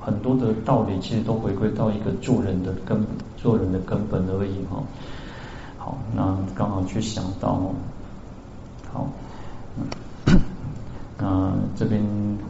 [0.00, 3.04] 很多的道理其实都回归到一个做人的根，
[3.36, 4.80] 做人的根本而已哈。
[5.76, 7.74] 好，那刚好去想到哦，
[8.92, 9.08] 好。
[11.20, 12.00] 那这边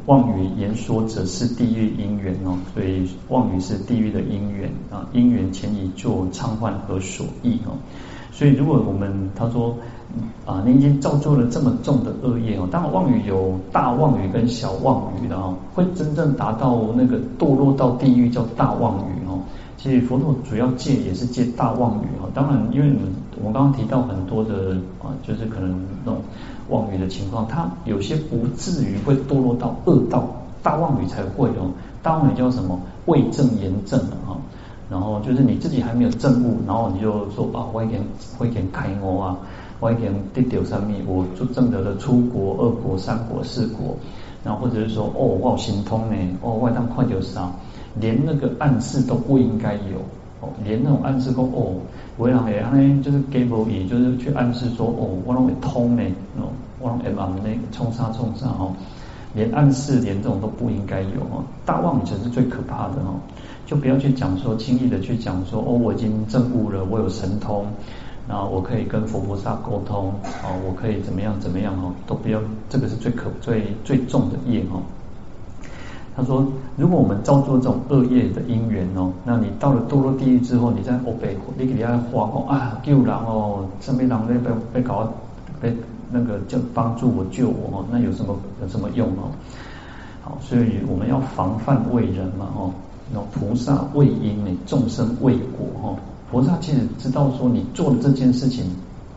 [0.05, 7.81] 妄语言说者是地狱因缘哦，所以妄语是地狱的因缘啊，因缘前已作偿还何所忆哦？
[8.39, 9.75] 所以如果我们他说
[10.47, 19.41] 啊，你已经造作了这么重的恶业哦，当然妄语有大妄语跟小妄语的哦，会真正达到那个堕落到地狱叫大妄语哦。
[19.77, 26.21] 其实佛陀主要戒也是戒大妄语哈，当然因为我们我刚刚提到很多的啊，就是可能那种
[26.69, 30.29] 妄语的情况，它有些不至于会堕落到恶道，
[30.63, 31.73] 大妄语才会哦。
[32.05, 32.79] 大妄语叫什么？
[33.07, 34.37] 未证言证的哈，
[34.91, 37.99] 然后就是你自己还没有证悟，然后你就说啊，我已经
[38.39, 39.37] 我已经开悟啊，
[39.81, 43.97] 我已经得到什么，我就证得了出国、二国、三国、四国，
[44.43, 47.53] 然后或者是说哦，我好心通呢，哦，我当快点上。
[48.01, 49.99] 连那个暗示都不应该有
[50.41, 51.75] 哦，连那种暗示说哦，
[52.17, 56.03] 我让哎，呢就是给我也就是去暗示说哦，我让会通呢，
[56.37, 56.47] 哦，
[56.79, 58.73] 我让哎把那冲杀冲杀哦，
[59.35, 63.19] 连暗示连这种都不应该有哦，大妄语才是最可怕的哦，
[63.69, 67.67] 就不要去讲说轻易的去讲说哦，我已经证悟了，我有神通，
[68.27, 70.07] 然后我可以跟佛菩萨沟通
[70.43, 74.81] 哦，我可以怎么样怎么样哦，都不要，这个是最可最最重的业哦。
[76.17, 76.45] 他说
[76.77, 85.13] ：“如果我们造作这种恶业的因缘哦，那你到了堕落地狱之后，你在欧北，你给人家话讲啊救人哦，身边人被被搞
[85.61, 85.77] 被
[86.11, 89.31] 那个就帮助我救我哦，那有什么有什么用哦？
[90.23, 92.73] 好，所以我们要防范为人嘛哦，
[93.13, 95.97] 那菩萨为因呢，众生为果哦。
[96.31, 98.65] 菩萨其实知道说你做的这件事情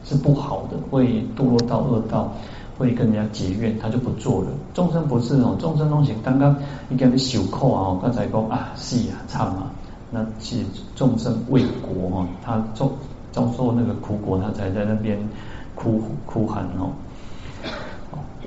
[0.04, 2.32] 是不好的，会堕落到恶道。”
[2.78, 4.48] 会跟人家结怨，他就不做了。
[4.74, 6.56] 众生不是哦，众生东西刚刚
[6.90, 9.72] 你给他受苦啊，刚才讲啊，是啊，唱啊，
[10.10, 12.90] 那其实众生为果哈，他遭
[13.32, 15.20] 遭受那个苦果，他才在那边
[15.76, 16.90] 哭哭喊哦。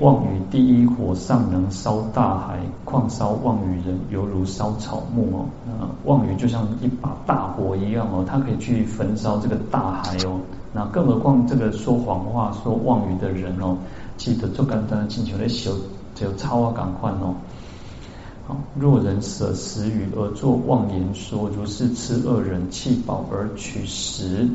[0.01, 5.47] 妄语第一火尚能烧大海，况烧妄语人犹如烧草木哦。
[5.67, 10.41] 那妄语就像一把大火一样哦，它可以去焚烧这个大海哦。
[10.73, 13.77] 那更何况这个说谎话、说妄语的人哦。
[14.17, 15.73] 记得做简单的请求来修，
[16.17, 17.37] 就超啊赶快哦。
[18.49, 24.49] 好，若人舍食鱼而作妄言说，如是痴恶人弃宝而取食。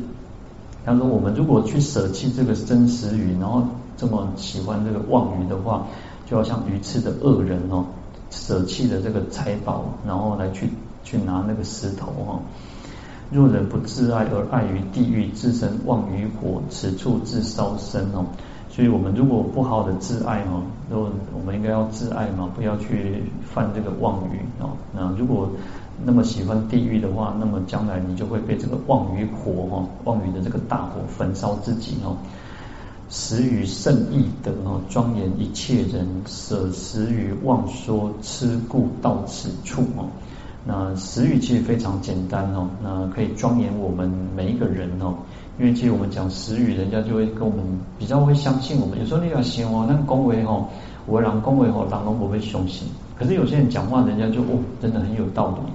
[0.84, 3.64] 他说，我们如果去舍弃这个真实语，然后
[4.00, 5.86] 这么喜欢这个妄语的话，
[6.24, 7.84] 就要像愚痴的恶人哦，
[8.30, 10.70] 舍弃了这个财宝，然后来去
[11.04, 12.40] 去拿那个石头哈。
[13.30, 18.24] 若人不自爱而爱于地狱，自身妄于火，此处自烧身哦。
[18.70, 24.70] 所以我们如果不好的自爱哦，那我们应该要自爱嘛，不要去犯这个妄语哦。
[24.94, 25.50] 那如果
[26.02, 32.16] 那么喜欢地狱的话，那么将来你就会被这个妄语火哈，妄语的这个大火焚烧自己哦。
[33.10, 40.06] 食鱼甚易得哦，庄严一切人舍食鱼妄说痴故到此处哦。
[40.64, 45.14] 那食语其实非常简单哦，那可以庄严我们每一个人哦。
[45.58, 47.64] 因为其实我们讲食语，人家就会跟我们
[47.98, 48.98] 比较会相信我们。
[48.98, 50.68] 有时候你要想哦，那恭维吼，
[51.06, 52.86] 我让恭维吼，人拢不会凶信。
[53.18, 55.72] 可是有些人讲话，人家就哦，真的很有道理。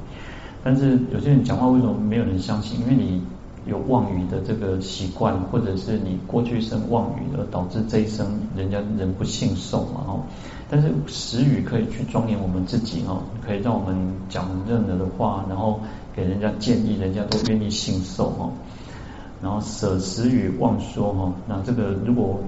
[0.63, 2.79] 但是有些人讲话为什么没有人相信？
[2.79, 3.21] 因为你
[3.65, 10.23] 有妄语的这个习惯，或者是你过去生妄语而导致这一生人家人不信受嘛哦。
[10.69, 13.95] 但是实语可以去庄严我们自己哦，可以让我们
[14.29, 15.79] 讲任何的话，然后
[16.15, 18.51] 给人家建议，人家都愿意信受哦。
[19.41, 22.39] 然后舍实语妄说哈，那这个如果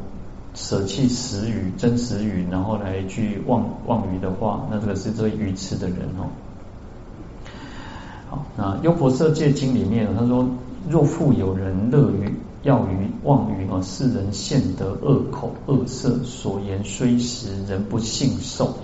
[0.56, 6.26] 舍弃实语真实语，然后来去妄妄语的话，那这个是最愚痴的人哦。
[8.30, 10.50] 好，那《优婆塞戒经》里面他说：
[10.90, 12.34] 若复有人乐于
[12.64, 18.76] 要于妄语啊，世人现得恶口恶色，所言虽实，人不信受。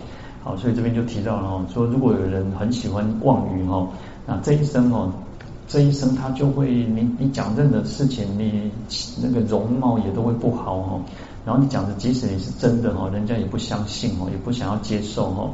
[0.43, 3.87] 好，所以这边就提到了哦，说如果有人很喜欢妄语哈，
[4.27, 5.11] 那这一生哦。
[5.65, 8.69] 这一生他就会，你你讲任何事情，你
[9.21, 10.99] 那个容貌也都会不好哈。
[11.45, 15.51] 然后你讲的，即使你是真的哈，人家也不相信哦，也不想要接受哈。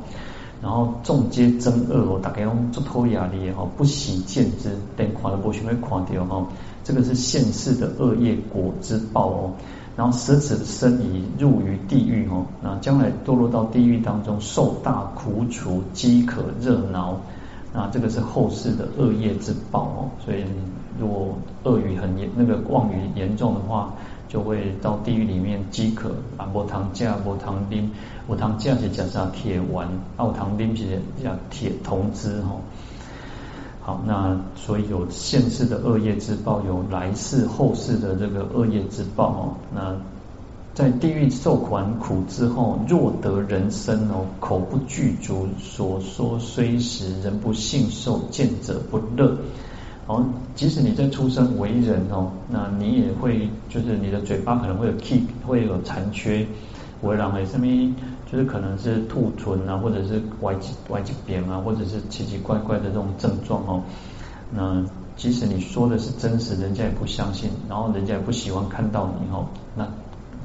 [0.62, 6.45] 然后众皆憎恶哦，大家用作偷压力哈，不喜见之，等垮了不许会垮掉哈。
[6.84, 9.51] 这个是现世的恶业果之报哦。
[9.95, 17.18] 然后舍此身已入于地狱哦，那将来堕落到地狱当中，受大苦楚，饥渴热恼。
[17.74, 20.43] 那这个是后世的恶业之报哦，所以
[20.99, 23.93] 如果恶语很严，那个妄语严重的话，
[24.30, 27.92] 就会到地狱里面饥渴啊，无糖架无糖冰，
[28.30, 32.56] 无糖架是加上铁丸，啊无糖冰是叫铁铜汁哈。
[33.82, 39.98] 好，那所以有现世的恶业之报，有来世后世的这个恶业之报哦，那。
[40.76, 49.36] 在地狱受完苦之后，若得人身哦，口不具足，所说虽实，人不信受，见者不乐。
[50.10, 56.47] 好，即使你在出生为人哦，那你也会就是你的嘴巴可能会有 keep 会有残缺，
[57.03, 57.68] 为然后什么
[58.26, 63.84] 就是可能是兔唇啊，或者是歪几歪几边啊，或者是奇奇怪怪的这种症状哦。
[64.51, 64.84] 那
[65.16, 69.45] 即使你说的是真实，人家也不相信，然后人家也不喜欢看到你哦。
[69.76, 69.88] 那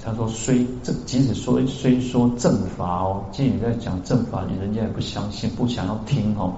[0.04, 6.52] 他说虽这即使说虽说正法哦，即使你在讲正法，你人家也不相信，不想要听哦。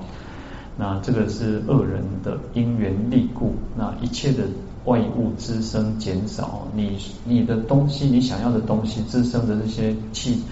[0.76, 4.44] 那这个是恶人的因缘力故，那一切的
[4.84, 10.42] 外物滋生减少，你你的东西，你想要的东西滋生的这些气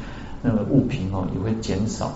[0.43, 2.13] 那个物品哦，也会减少。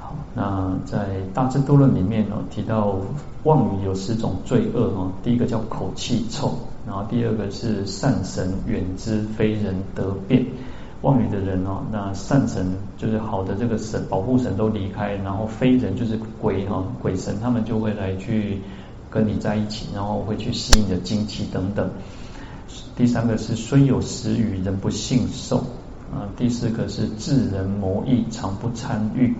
[0.00, 2.96] 好，那在大智度论里面哦，提到
[3.44, 6.54] 妄语有十种罪恶哦，第一个叫口气臭。
[6.86, 10.46] 然后第二个是善神远之，非人得辨。
[11.06, 12.66] 妄语的人哦，那善神
[12.98, 18.58] 就是好的这个神保护神都离开，然后非人就是鬼哈鬼神，他们就会来去
[19.08, 21.88] 跟你在一起，然后会去吸引你的精气等等。
[22.96, 25.58] 第三个是虽有实语，人不信受
[26.12, 26.26] 啊。
[26.36, 29.32] 第四个是智人谋议，常不参与。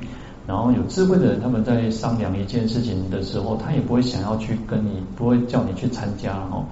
[0.46, 6.64] 然后有智慧的人，他们在商量一件事情的时候，他也不会想要去跟你，不会叫你去参加哈。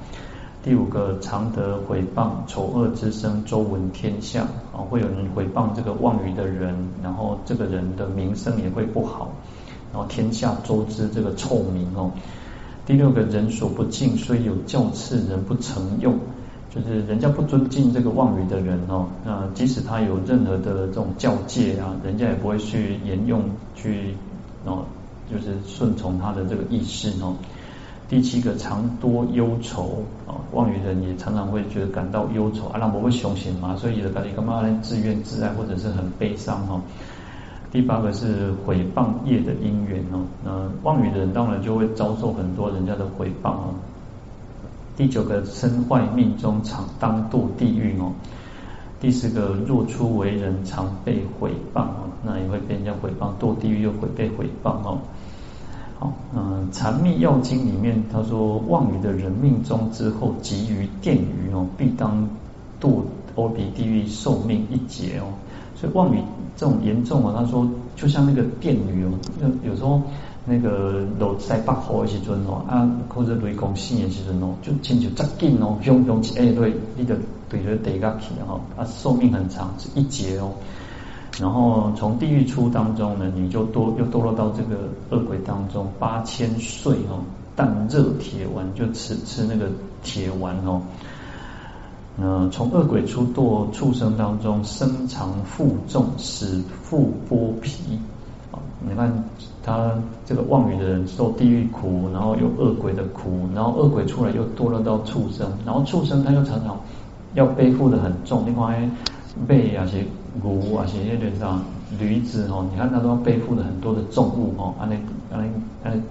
[0.65, 9.31] 第五个，常得诽谤丑恶之声，周闻天下啊，会有人回谤这个妄语的人，然后这个人的名声也会不好，
[9.93, 12.13] 然后天下周知这个臭名哦。
[12.87, 16.19] 第六个，人所不敬，虽有教次，人不承用，
[16.75, 23.43] 就是人家不尊敬这个妄语的人哦，那即使他有任何的这种教诫啊，人家也不会去沿用
[23.75, 24.15] 去
[24.65, 24.87] 哦，
[25.31, 27.37] 就是顺从他的这个意思哦。
[28.09, 36.83] 第七个，常多忧愁啊，妄语人也常常会觉得感到忧愁，啊，那不会雄心嘛，所以有的你干嘛来自怨自艾，或者是很悲伤哦。
[37.73, 43.75] 第八个是诽谤业的因缘哦，那妄语的人当然就会遭受很多人家的诽谤哦。
[44.97, 48.13] 第九个，身坏命中，常当堕地狱哦。
[49.01, 54.99] 第十个，若出为人，常被毁谤哦，那也会被人家诽谤，堕地狱又会被毁谤哦。
[55.99, 62.29] 好，嗯，《禅密要经》里面他说，妄语的人命终之后，及于电鱼哦，必当
[62.81, 63.03] 堕
[63.37, 65.27] 阿鼻地狱受命一劫哦。
[65.77, 66.19] 所以妄语
[66.57, 70.03] 这种严重啊，他说就像那个电鱼哦，有有时候
[70.45, 77.15] 那个落在北河的时阵哦，啊或者雷公生的时阵哦，就亲像扎紧哦，凶凶起哎对，你就
[77.49, 80.51] 对着地下去哈，啊寿命很长，是一劫哦。
[81.41, 87.19] 然后从地狱出当中呢，你就多又堕落到这个恶鬼当中，八千岁哦，
[87.57, 89.69] 但热铁丸就吃吃那个
[90.03, 90.81] 铁丸哦。
[92.17, 97.99] 嗯，从恶鬼出堕畜生当中，身长负重，使腹剥皮
[98.53, 98.63] 啊。
[98.89, 99.13] 你看
[99.65, 99.91] 他
[100.25, 106.79] 这个妄语的人受地狱苦，然后有恶鬼的苦，然后恶鬼出来又堕落到畜生，然后畜生他又常常
[107.35, 108.89] 要背负的很重，另外
[109.47, 110.05] 背啊些。
[110.43, 110.99] 牛啊，是。
[111.05, 111.61] 那个啥，
[111.99, 114.97] 驴子哦，你看他都要背负了很多的重物哦，按那
[115.37, 115.49] 按
[115.83, 116.03] 那按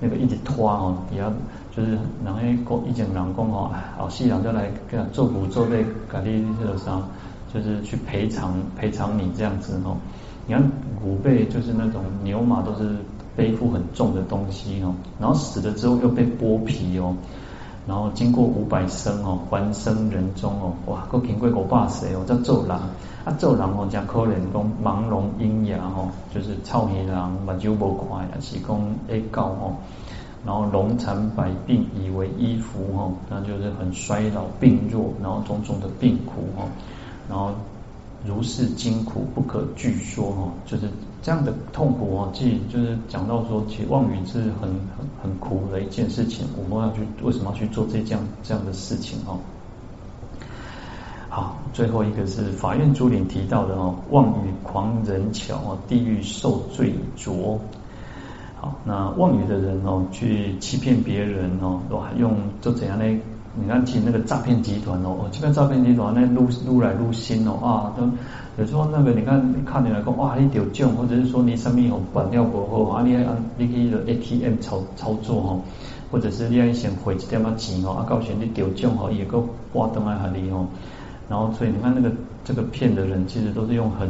[0.00, 1.32] 那个一直拖哦，也要
[1.74, 1.92] 就是。
[2.24, 7.02] 人诶讲以前人讲哦，后世人就来跟他做骨做背，给你这个啥，
[7.52, 7.82] 就是。
[7.82, 9.96] 去赔偿赔偿你这样子哦。
[10.46, 10.62] 你看
[11.02, 11.72] 牛背就是。
[11.72, 12.96] 那种牛马都是。
[13.36, 17.14] 背负很重的东西哦，然后死了之后又被剥皮哦。
[17.86, 22.76] 然后经过五百生哦，还生人中哦，哇，够经过五百岁哦，叫做人
[23.24, 28.76] 啊，做人哦，讲可怜讲盲聋喑哑哦，就是臭耳人，目睭无看，也是讲
[29.08, 29.76] 会教哦。
[30.44, 36.68] 然后龙残百病以为衣服哦，那就是很衰老病弱，然后种种的病苦哦，
[37.28, 37.52] 然后。
[38.24, 40.88] 如是惊苦不可具说哦，就是
[41.26, 42.30] 这样的痛苦哦。
[42.32, 46.46] 即就是讲到说，其实妄语是很很很苦的一件事情。
[46.56, 49.40] 我们要去为什么要去做这这样这样的事情哦？
[51.28, 57.58] 好，最后一个是法苑珠林提到的哦，妄语狂人巧哦，地狱受罪浊。
[58.60, 63.20] 好，那妄语的人哦，去欺骗别人哦，都还用就怎样呢？
[63.58, 68.06] 你看，其实那个诈骗集团哦，这个诈骗集团那撸撸来撸新哦啊，都
[68.58, 75.60] 有时候那个你看看你来讲哇，你得奖，或者是说你上面有管掉过后啊，你按你去的 ATM 操操作哦，
[76.10, 80.66] 或者是你要先汇一点嘛钱哦，啊，告诉你得奖哦，也够挂灯来海里哦，
[81.28, 84.06] 然后所以你看那个这个骗的人，其实都是用很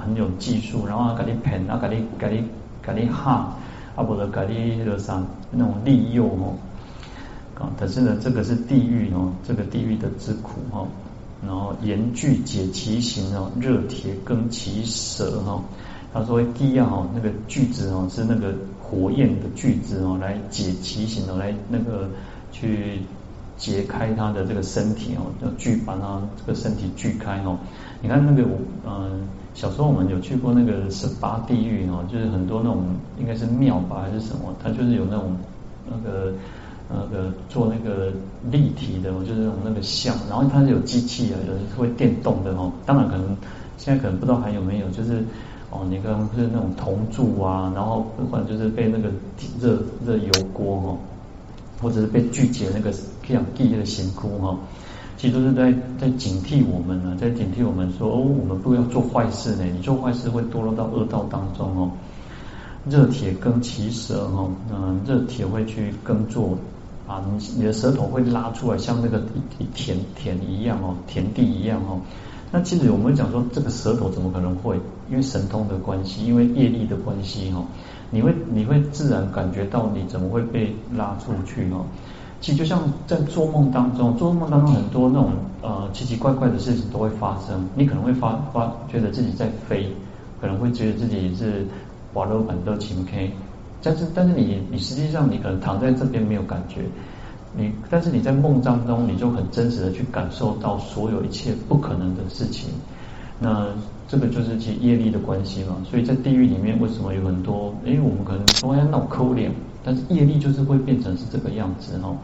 [0.00, 2.44] 很有技术，然后啊给你骗啊给你给你
[2.80, 3.56] 给你哈，
[3.96, 5.20] 啊不得给你那个啥
[5.50, 6.54] 那种利诱哦。
[7.58, 10.86] 啊，可是呢，这个是地狱哦，这个地狱的之苦哈。
[11.46, 15.62] 然后严具解其形哦，热铁更其舌哈。
[16.12, 22.08] 他说第二哈，那个锯子哦，是那个火焰的锯子哦，来解其形哦，来那个
[22.50, 23.00] 去
[23.58, 27.58] 解开他的这个身体哦，要锯把他这个身体锯开哦。
[28.00, 32.84] 你看那个我嗯，小时候我们有去过那个十八地狱哦，就是很多那种
[33.20, 35.36] 应该是庙吧还是什么，它就是有那种
[35.84, 36.32] 那个。
[36.88, 38.12] 那个做那个
[38.50, 42.70] 立体的，就是那种那个像，然后它是有机器啊，有的是会电动的哦。
[42.84, 43.36] 当然可能
[43.78, 45.24] 现在可能不知道还有没有，就是
[45.70, 49.08] 哦，那个是那种铜柱啊，然后或者就是被那个
[49.60, 50.98] 热热油锅哦，
[51.80, 52.92] 或者是被锯解那个
[53.26, 54.56] 这样地的刑窟哈，
[55.16, 61.90] 其实都是在在警惕我们呢，在警惕我们说哦，我们不要做坏事呢，你做坏事会堕落到恶道当中哦。
[62.86, 66.58] 热铁羹其舌哈，嗯，热铁会去耕作。
[67.06, 69.22] 啊，你你的舌头会拉出来，像那个
[69.74, 72.00] 田田一样哦，田地一样哦。
[72.50, 74.80] 那其实我们讲说，这个舌头怎么可能会？
[75.10, 77.64] 因为神通的关系，因为业力的关系哦，
[78.10, 81.84] 你会你会自然感觉到你怎么会被拉出去哦。
[82.40, 85.32] 其实就像在做梦当中，做梦当中很多那种
[85.62, 87.68] 呃奇奇怪怪的事情都会发生。
[87.74, 89.90] 你可能会发发觉得自己在飞，
[90.40, 91.66] 可能会觉得自己是
[92.12, 93.32] 滑落板的情 K。
[93.84, 96.80] 但是，但是你你实际上你可能躺在这边没有感觉，
[97.54, 102.70] 你但是你在梦当中你就很真实的去感受到所有一切不可能的事情，
[103.38, 103.66] 那
[104.08, 105.76] 这个就是其业力的关系嘛。
[105.84, 107.74] 所以在地狱里面为什么有很多？
[107.84, 109.52] 因为我们可能说要脑抠脸，
[109.84, 112.16] 但是业力就是会变成是这个样子哈。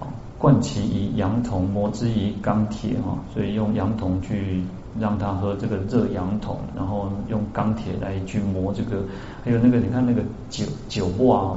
[0.00, 4.64] 好，灌其以羊铜，磨之以钢铁哈，所以用羊铜去。
[4.98, 9.02] 让他喝这个热阳铜，然后用钢铁来去磨这个，
[9.44, 11.56] 还有那个你看那个酒酒磨啊，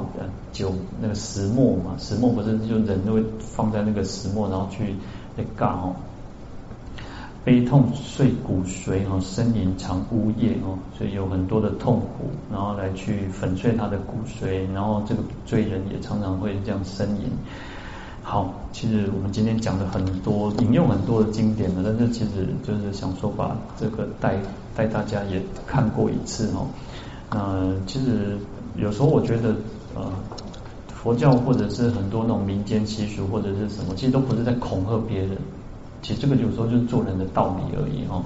[0.52, 4.96] 酒那个石磨嘛，石磨不是就人都会放在那个石磨，然后去
[5.38, 5.96] 来干哦。
[7.46, 17.32] 悲痛碎骨髓哦，呻吟长呜咽哦，所以有很多的痛苦，然后来去粉碎他的骨髓，然后这个罪人也常常会这样呻吟。
[18.32, 24.38] 好，其实我们今天讲的很多，引用很多的经典的，但是其实就是想说把这个带
[24.76, 26.68] 带大家也看过一次哦。
[27.32, 28.38] 那其实
[28.76, 29.56] 有时候我觉得
[29.96, 30.14] 呃，
[30.94, 35.36] 佛教或者是很多那种民间习俗或者是什么，其实都不是在恐吓别人，
[36.04, 38.24] 其实这个有时候就是做人的道理而已哦。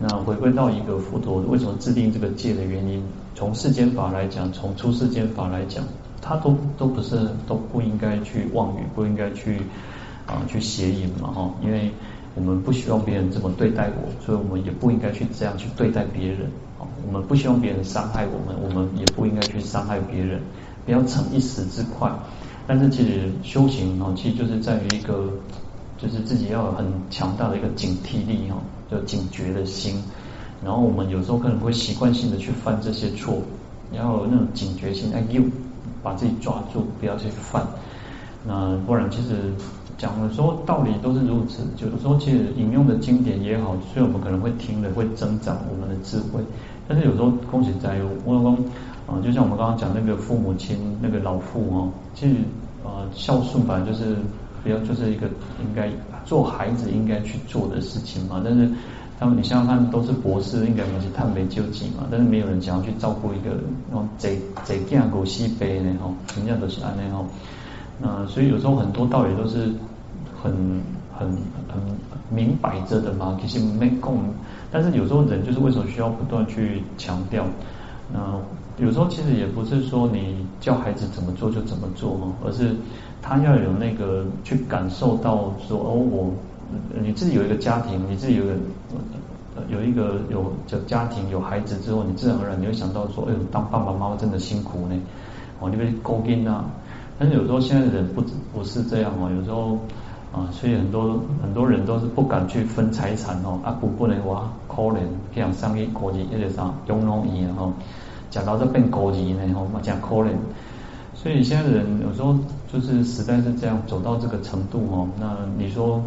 [0.00, 5.84] 那回归到一个佛陀为什么制定这个戒的原因，从世间法来讲，从出世间法来讲。
[6.22, 9.56] 他都都不是都不应该去妄语，不应该去
[10.24, 11.90] 啊去邪淫嘛哈，因为
[12.36, 16.42] 我们不希望别人这么对待我，所以我们也不应该去这样去对待别人
[16.78, 16.86] 啊。
[17.04, 20.40] 我们不希望别人伤害我们，我们也不应该去伤害别人，
[20.86, 22.10] 不要逞一时之快。
[22.68, 25.28] 但是其实修行哦，其实就是在于一个，
[25.98, 28.56] 就是自己要有很强大的一个警惕力哈，
[28.88, 30.00] 就警觉的心。
[30.64, 33.42] 然后我们有时候可能会习惯性的去犯这些错，
[33.92, 35.42] 然后那种警觉性，哎呦。
[36.02, 37.64] 把自己抓住，不要去犯。
[38.44, 39.52] 那不然，其实
[39.96, 41.62] 讲的时候道理都是如此。
[41.76, 46.40] 就是说，其实引用的经典也好，所以我们可能会听了会增长我们的智慧。
[46.88, 48.54] 但是有时候恭喜在我老公
[49.06, 52.34] 啊，就像我们刚刚讲那个父母亲那个老父哦，其实
[52.84, 54.16] 啊孝顺本来就是
[54.64, 55.28] 比较就是一个
[55.62, 55.88] 应该
[56.24, 58.42] 做孩子应该去做的事情嘛。
[58.44, 58.68] 但是
[59.22, 62.08] 他们你想想看，都是博士，应该也是探杯救济嘛。
[62.10, 63.56] 但是没有人想要去照顾一个
[63.88, 67.24] 那种贼贼干狗西背呢哈，人家都是安那哈。
[68.00, 69.70] 那所以有时候很多道理都是
[70.42, 70.52] 很
[71.16, 71.28] 很
[71.68, 71.80] 很
[72.30, 74.18] 明摆着的嘛，其实没共。
[74.72, 77.44] 但是有时候人就是为什么需要不断去强调？
[78.12, 78.18] 那
[78.84, 82.74] 有时候其实也不是说你教孩子怎么做就怎么做哈，而是
[83.22, 86.32] 他要有那个去感受到说哦，我
[87.02, 88.52] 你自己有一个家庭，你自己有个
[89.68, 94.94] 有一个有叫家庭有孩子之后，你自然而然你会想到说，哎呦，当爸爸妈妈真的辛苦呢，
[95.60, 96.64] 哦，你被勾肩啊。
[97.18, 99.78] 但是有时候现在的人不不是这样哦，有时候。
[100.32, 105.00] 啊，所以很多很多人都是不敢去分财产哦，啊不不能哇，可怜，
[105.34, 107.70] 这样上一国际一直上养老院哦，
[108.30, 110.30] 讲到这变国际呢吼，嘛讲可怜。
[111.14, 112.34] 所以现在的人有时候
[112.72, 116.02] 就是实在是这样走到这个程度哦，那你说，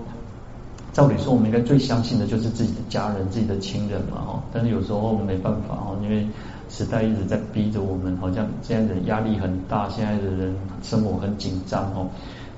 [0.96, 6.26] 照理说我们应该最相信的就是自己的家人、自己的亲人嘛哈，但是有时候我们没办法哦，因为
[6.70, 12.08] 时代一直在逼着我们，好像现在的压力很大，现在的人生活很紧张哦。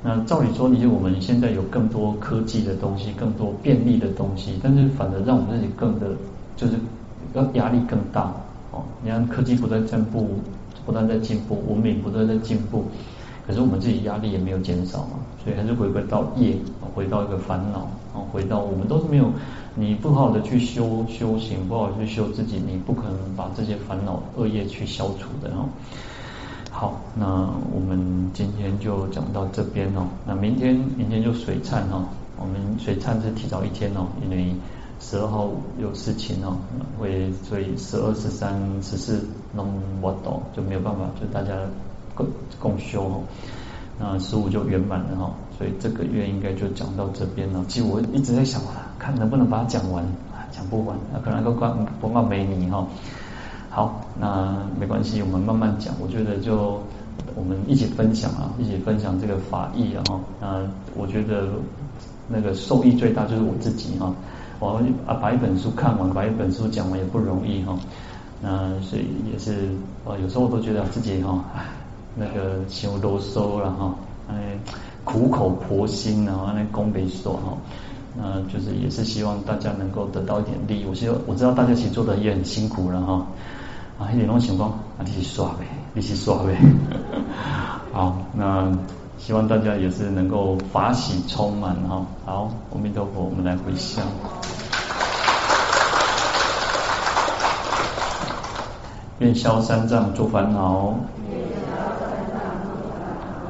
[0.03, 6.11] 那照理说，你就我们现在有更多科技的东西，更多便利的东西，但是反而让我们自己更的，
[6.55, 6.73] 就是
[7.33, 8.31] 要压力更大
[8.71, 8.83] 哦。
[9.01, 10.29] 你看科技不断进步，
[10.85, 12.85] 不断在进步，文明不断在进步，
[13.47, 16.55] 可是我们自己压力也没有减少嘛，所以还是回归到业，
[16.93, 17.89] 回到一个烦恼，
[18.31, 19.31] 回到我们都是没有，
[19.75, 25.69] 你不好好的去修修行，不好去修自己，你不可能把这些烦恼恶业去消除的哦。
[26.71, 27.25] 好，那
[27.73, 30.07] 我们今天就讲到这边哦。
[30.25, 32.05] 那明天，明天就水忏哦。
[32.39, 34.53] 我们水忏是提早一天哦，因为
[34.99, 35.49] 十二号
[35.79, 36.57] 有事情哦，
[36.99, 38.53] 会所以十二、十三、
[38.83, 39.67] 十四弄
[40.01, 41.53] 不懂，就没有办法，就大家
[42.13, 42.27] 共
[42.59, 43.21] 共修哦。
[43.99, 47.65] 那十五就圆满了哈，所以这个月应该就讲到这边了。
[47.67, 48.61] 其实我一直在想，
[48.99, 50.05] 看能不能把它讲完，
[50.51, 52.85] 讲不完，可能都关不关没你哈。
[53.69, 55.93] 好，那没关系，我们慢慢讲。
[55.99, 56.81] 我觉得就
[57.35, 60.03] 我们一起分享啊，一起分享这个法义啊。
[60.39, 60.61] 那
[60.95, 61.49] 我觉得
[62.27, 64.13] 那个受益最大就是我自己哈。
[64.59, 67.77] 我啊把一本书看完，把一本书讲完也不容易哈。
[68.41, 69.69] 那所以也是，
[70.05, 71.43] 我有时候都觉得自己哈，
[72.15, 73.93] 那个修啰嗦了哈，
[74.29, 74.57] 哎
[75.07, 77.57] 苦口婆心啊，那功没说哈。
[78.13, 80.85] 那就是也是希望大家能够得到一点利益。
[80.85, 83.25] 我希望我知道大家其实做的也很辛苦了哈。
[83.97, 86.57] 啊，一点那种情况，啊，你去刷呗，你去刷呗。
[87.93, 88.69] 好，那
[89.17, 92.05] 希望大家也是能够法喜充满哈。
[92.25, 94.03] 好，阿弥陀佛，我们来回向。
[99.19, 100.93] 愿消三障诸烦恼，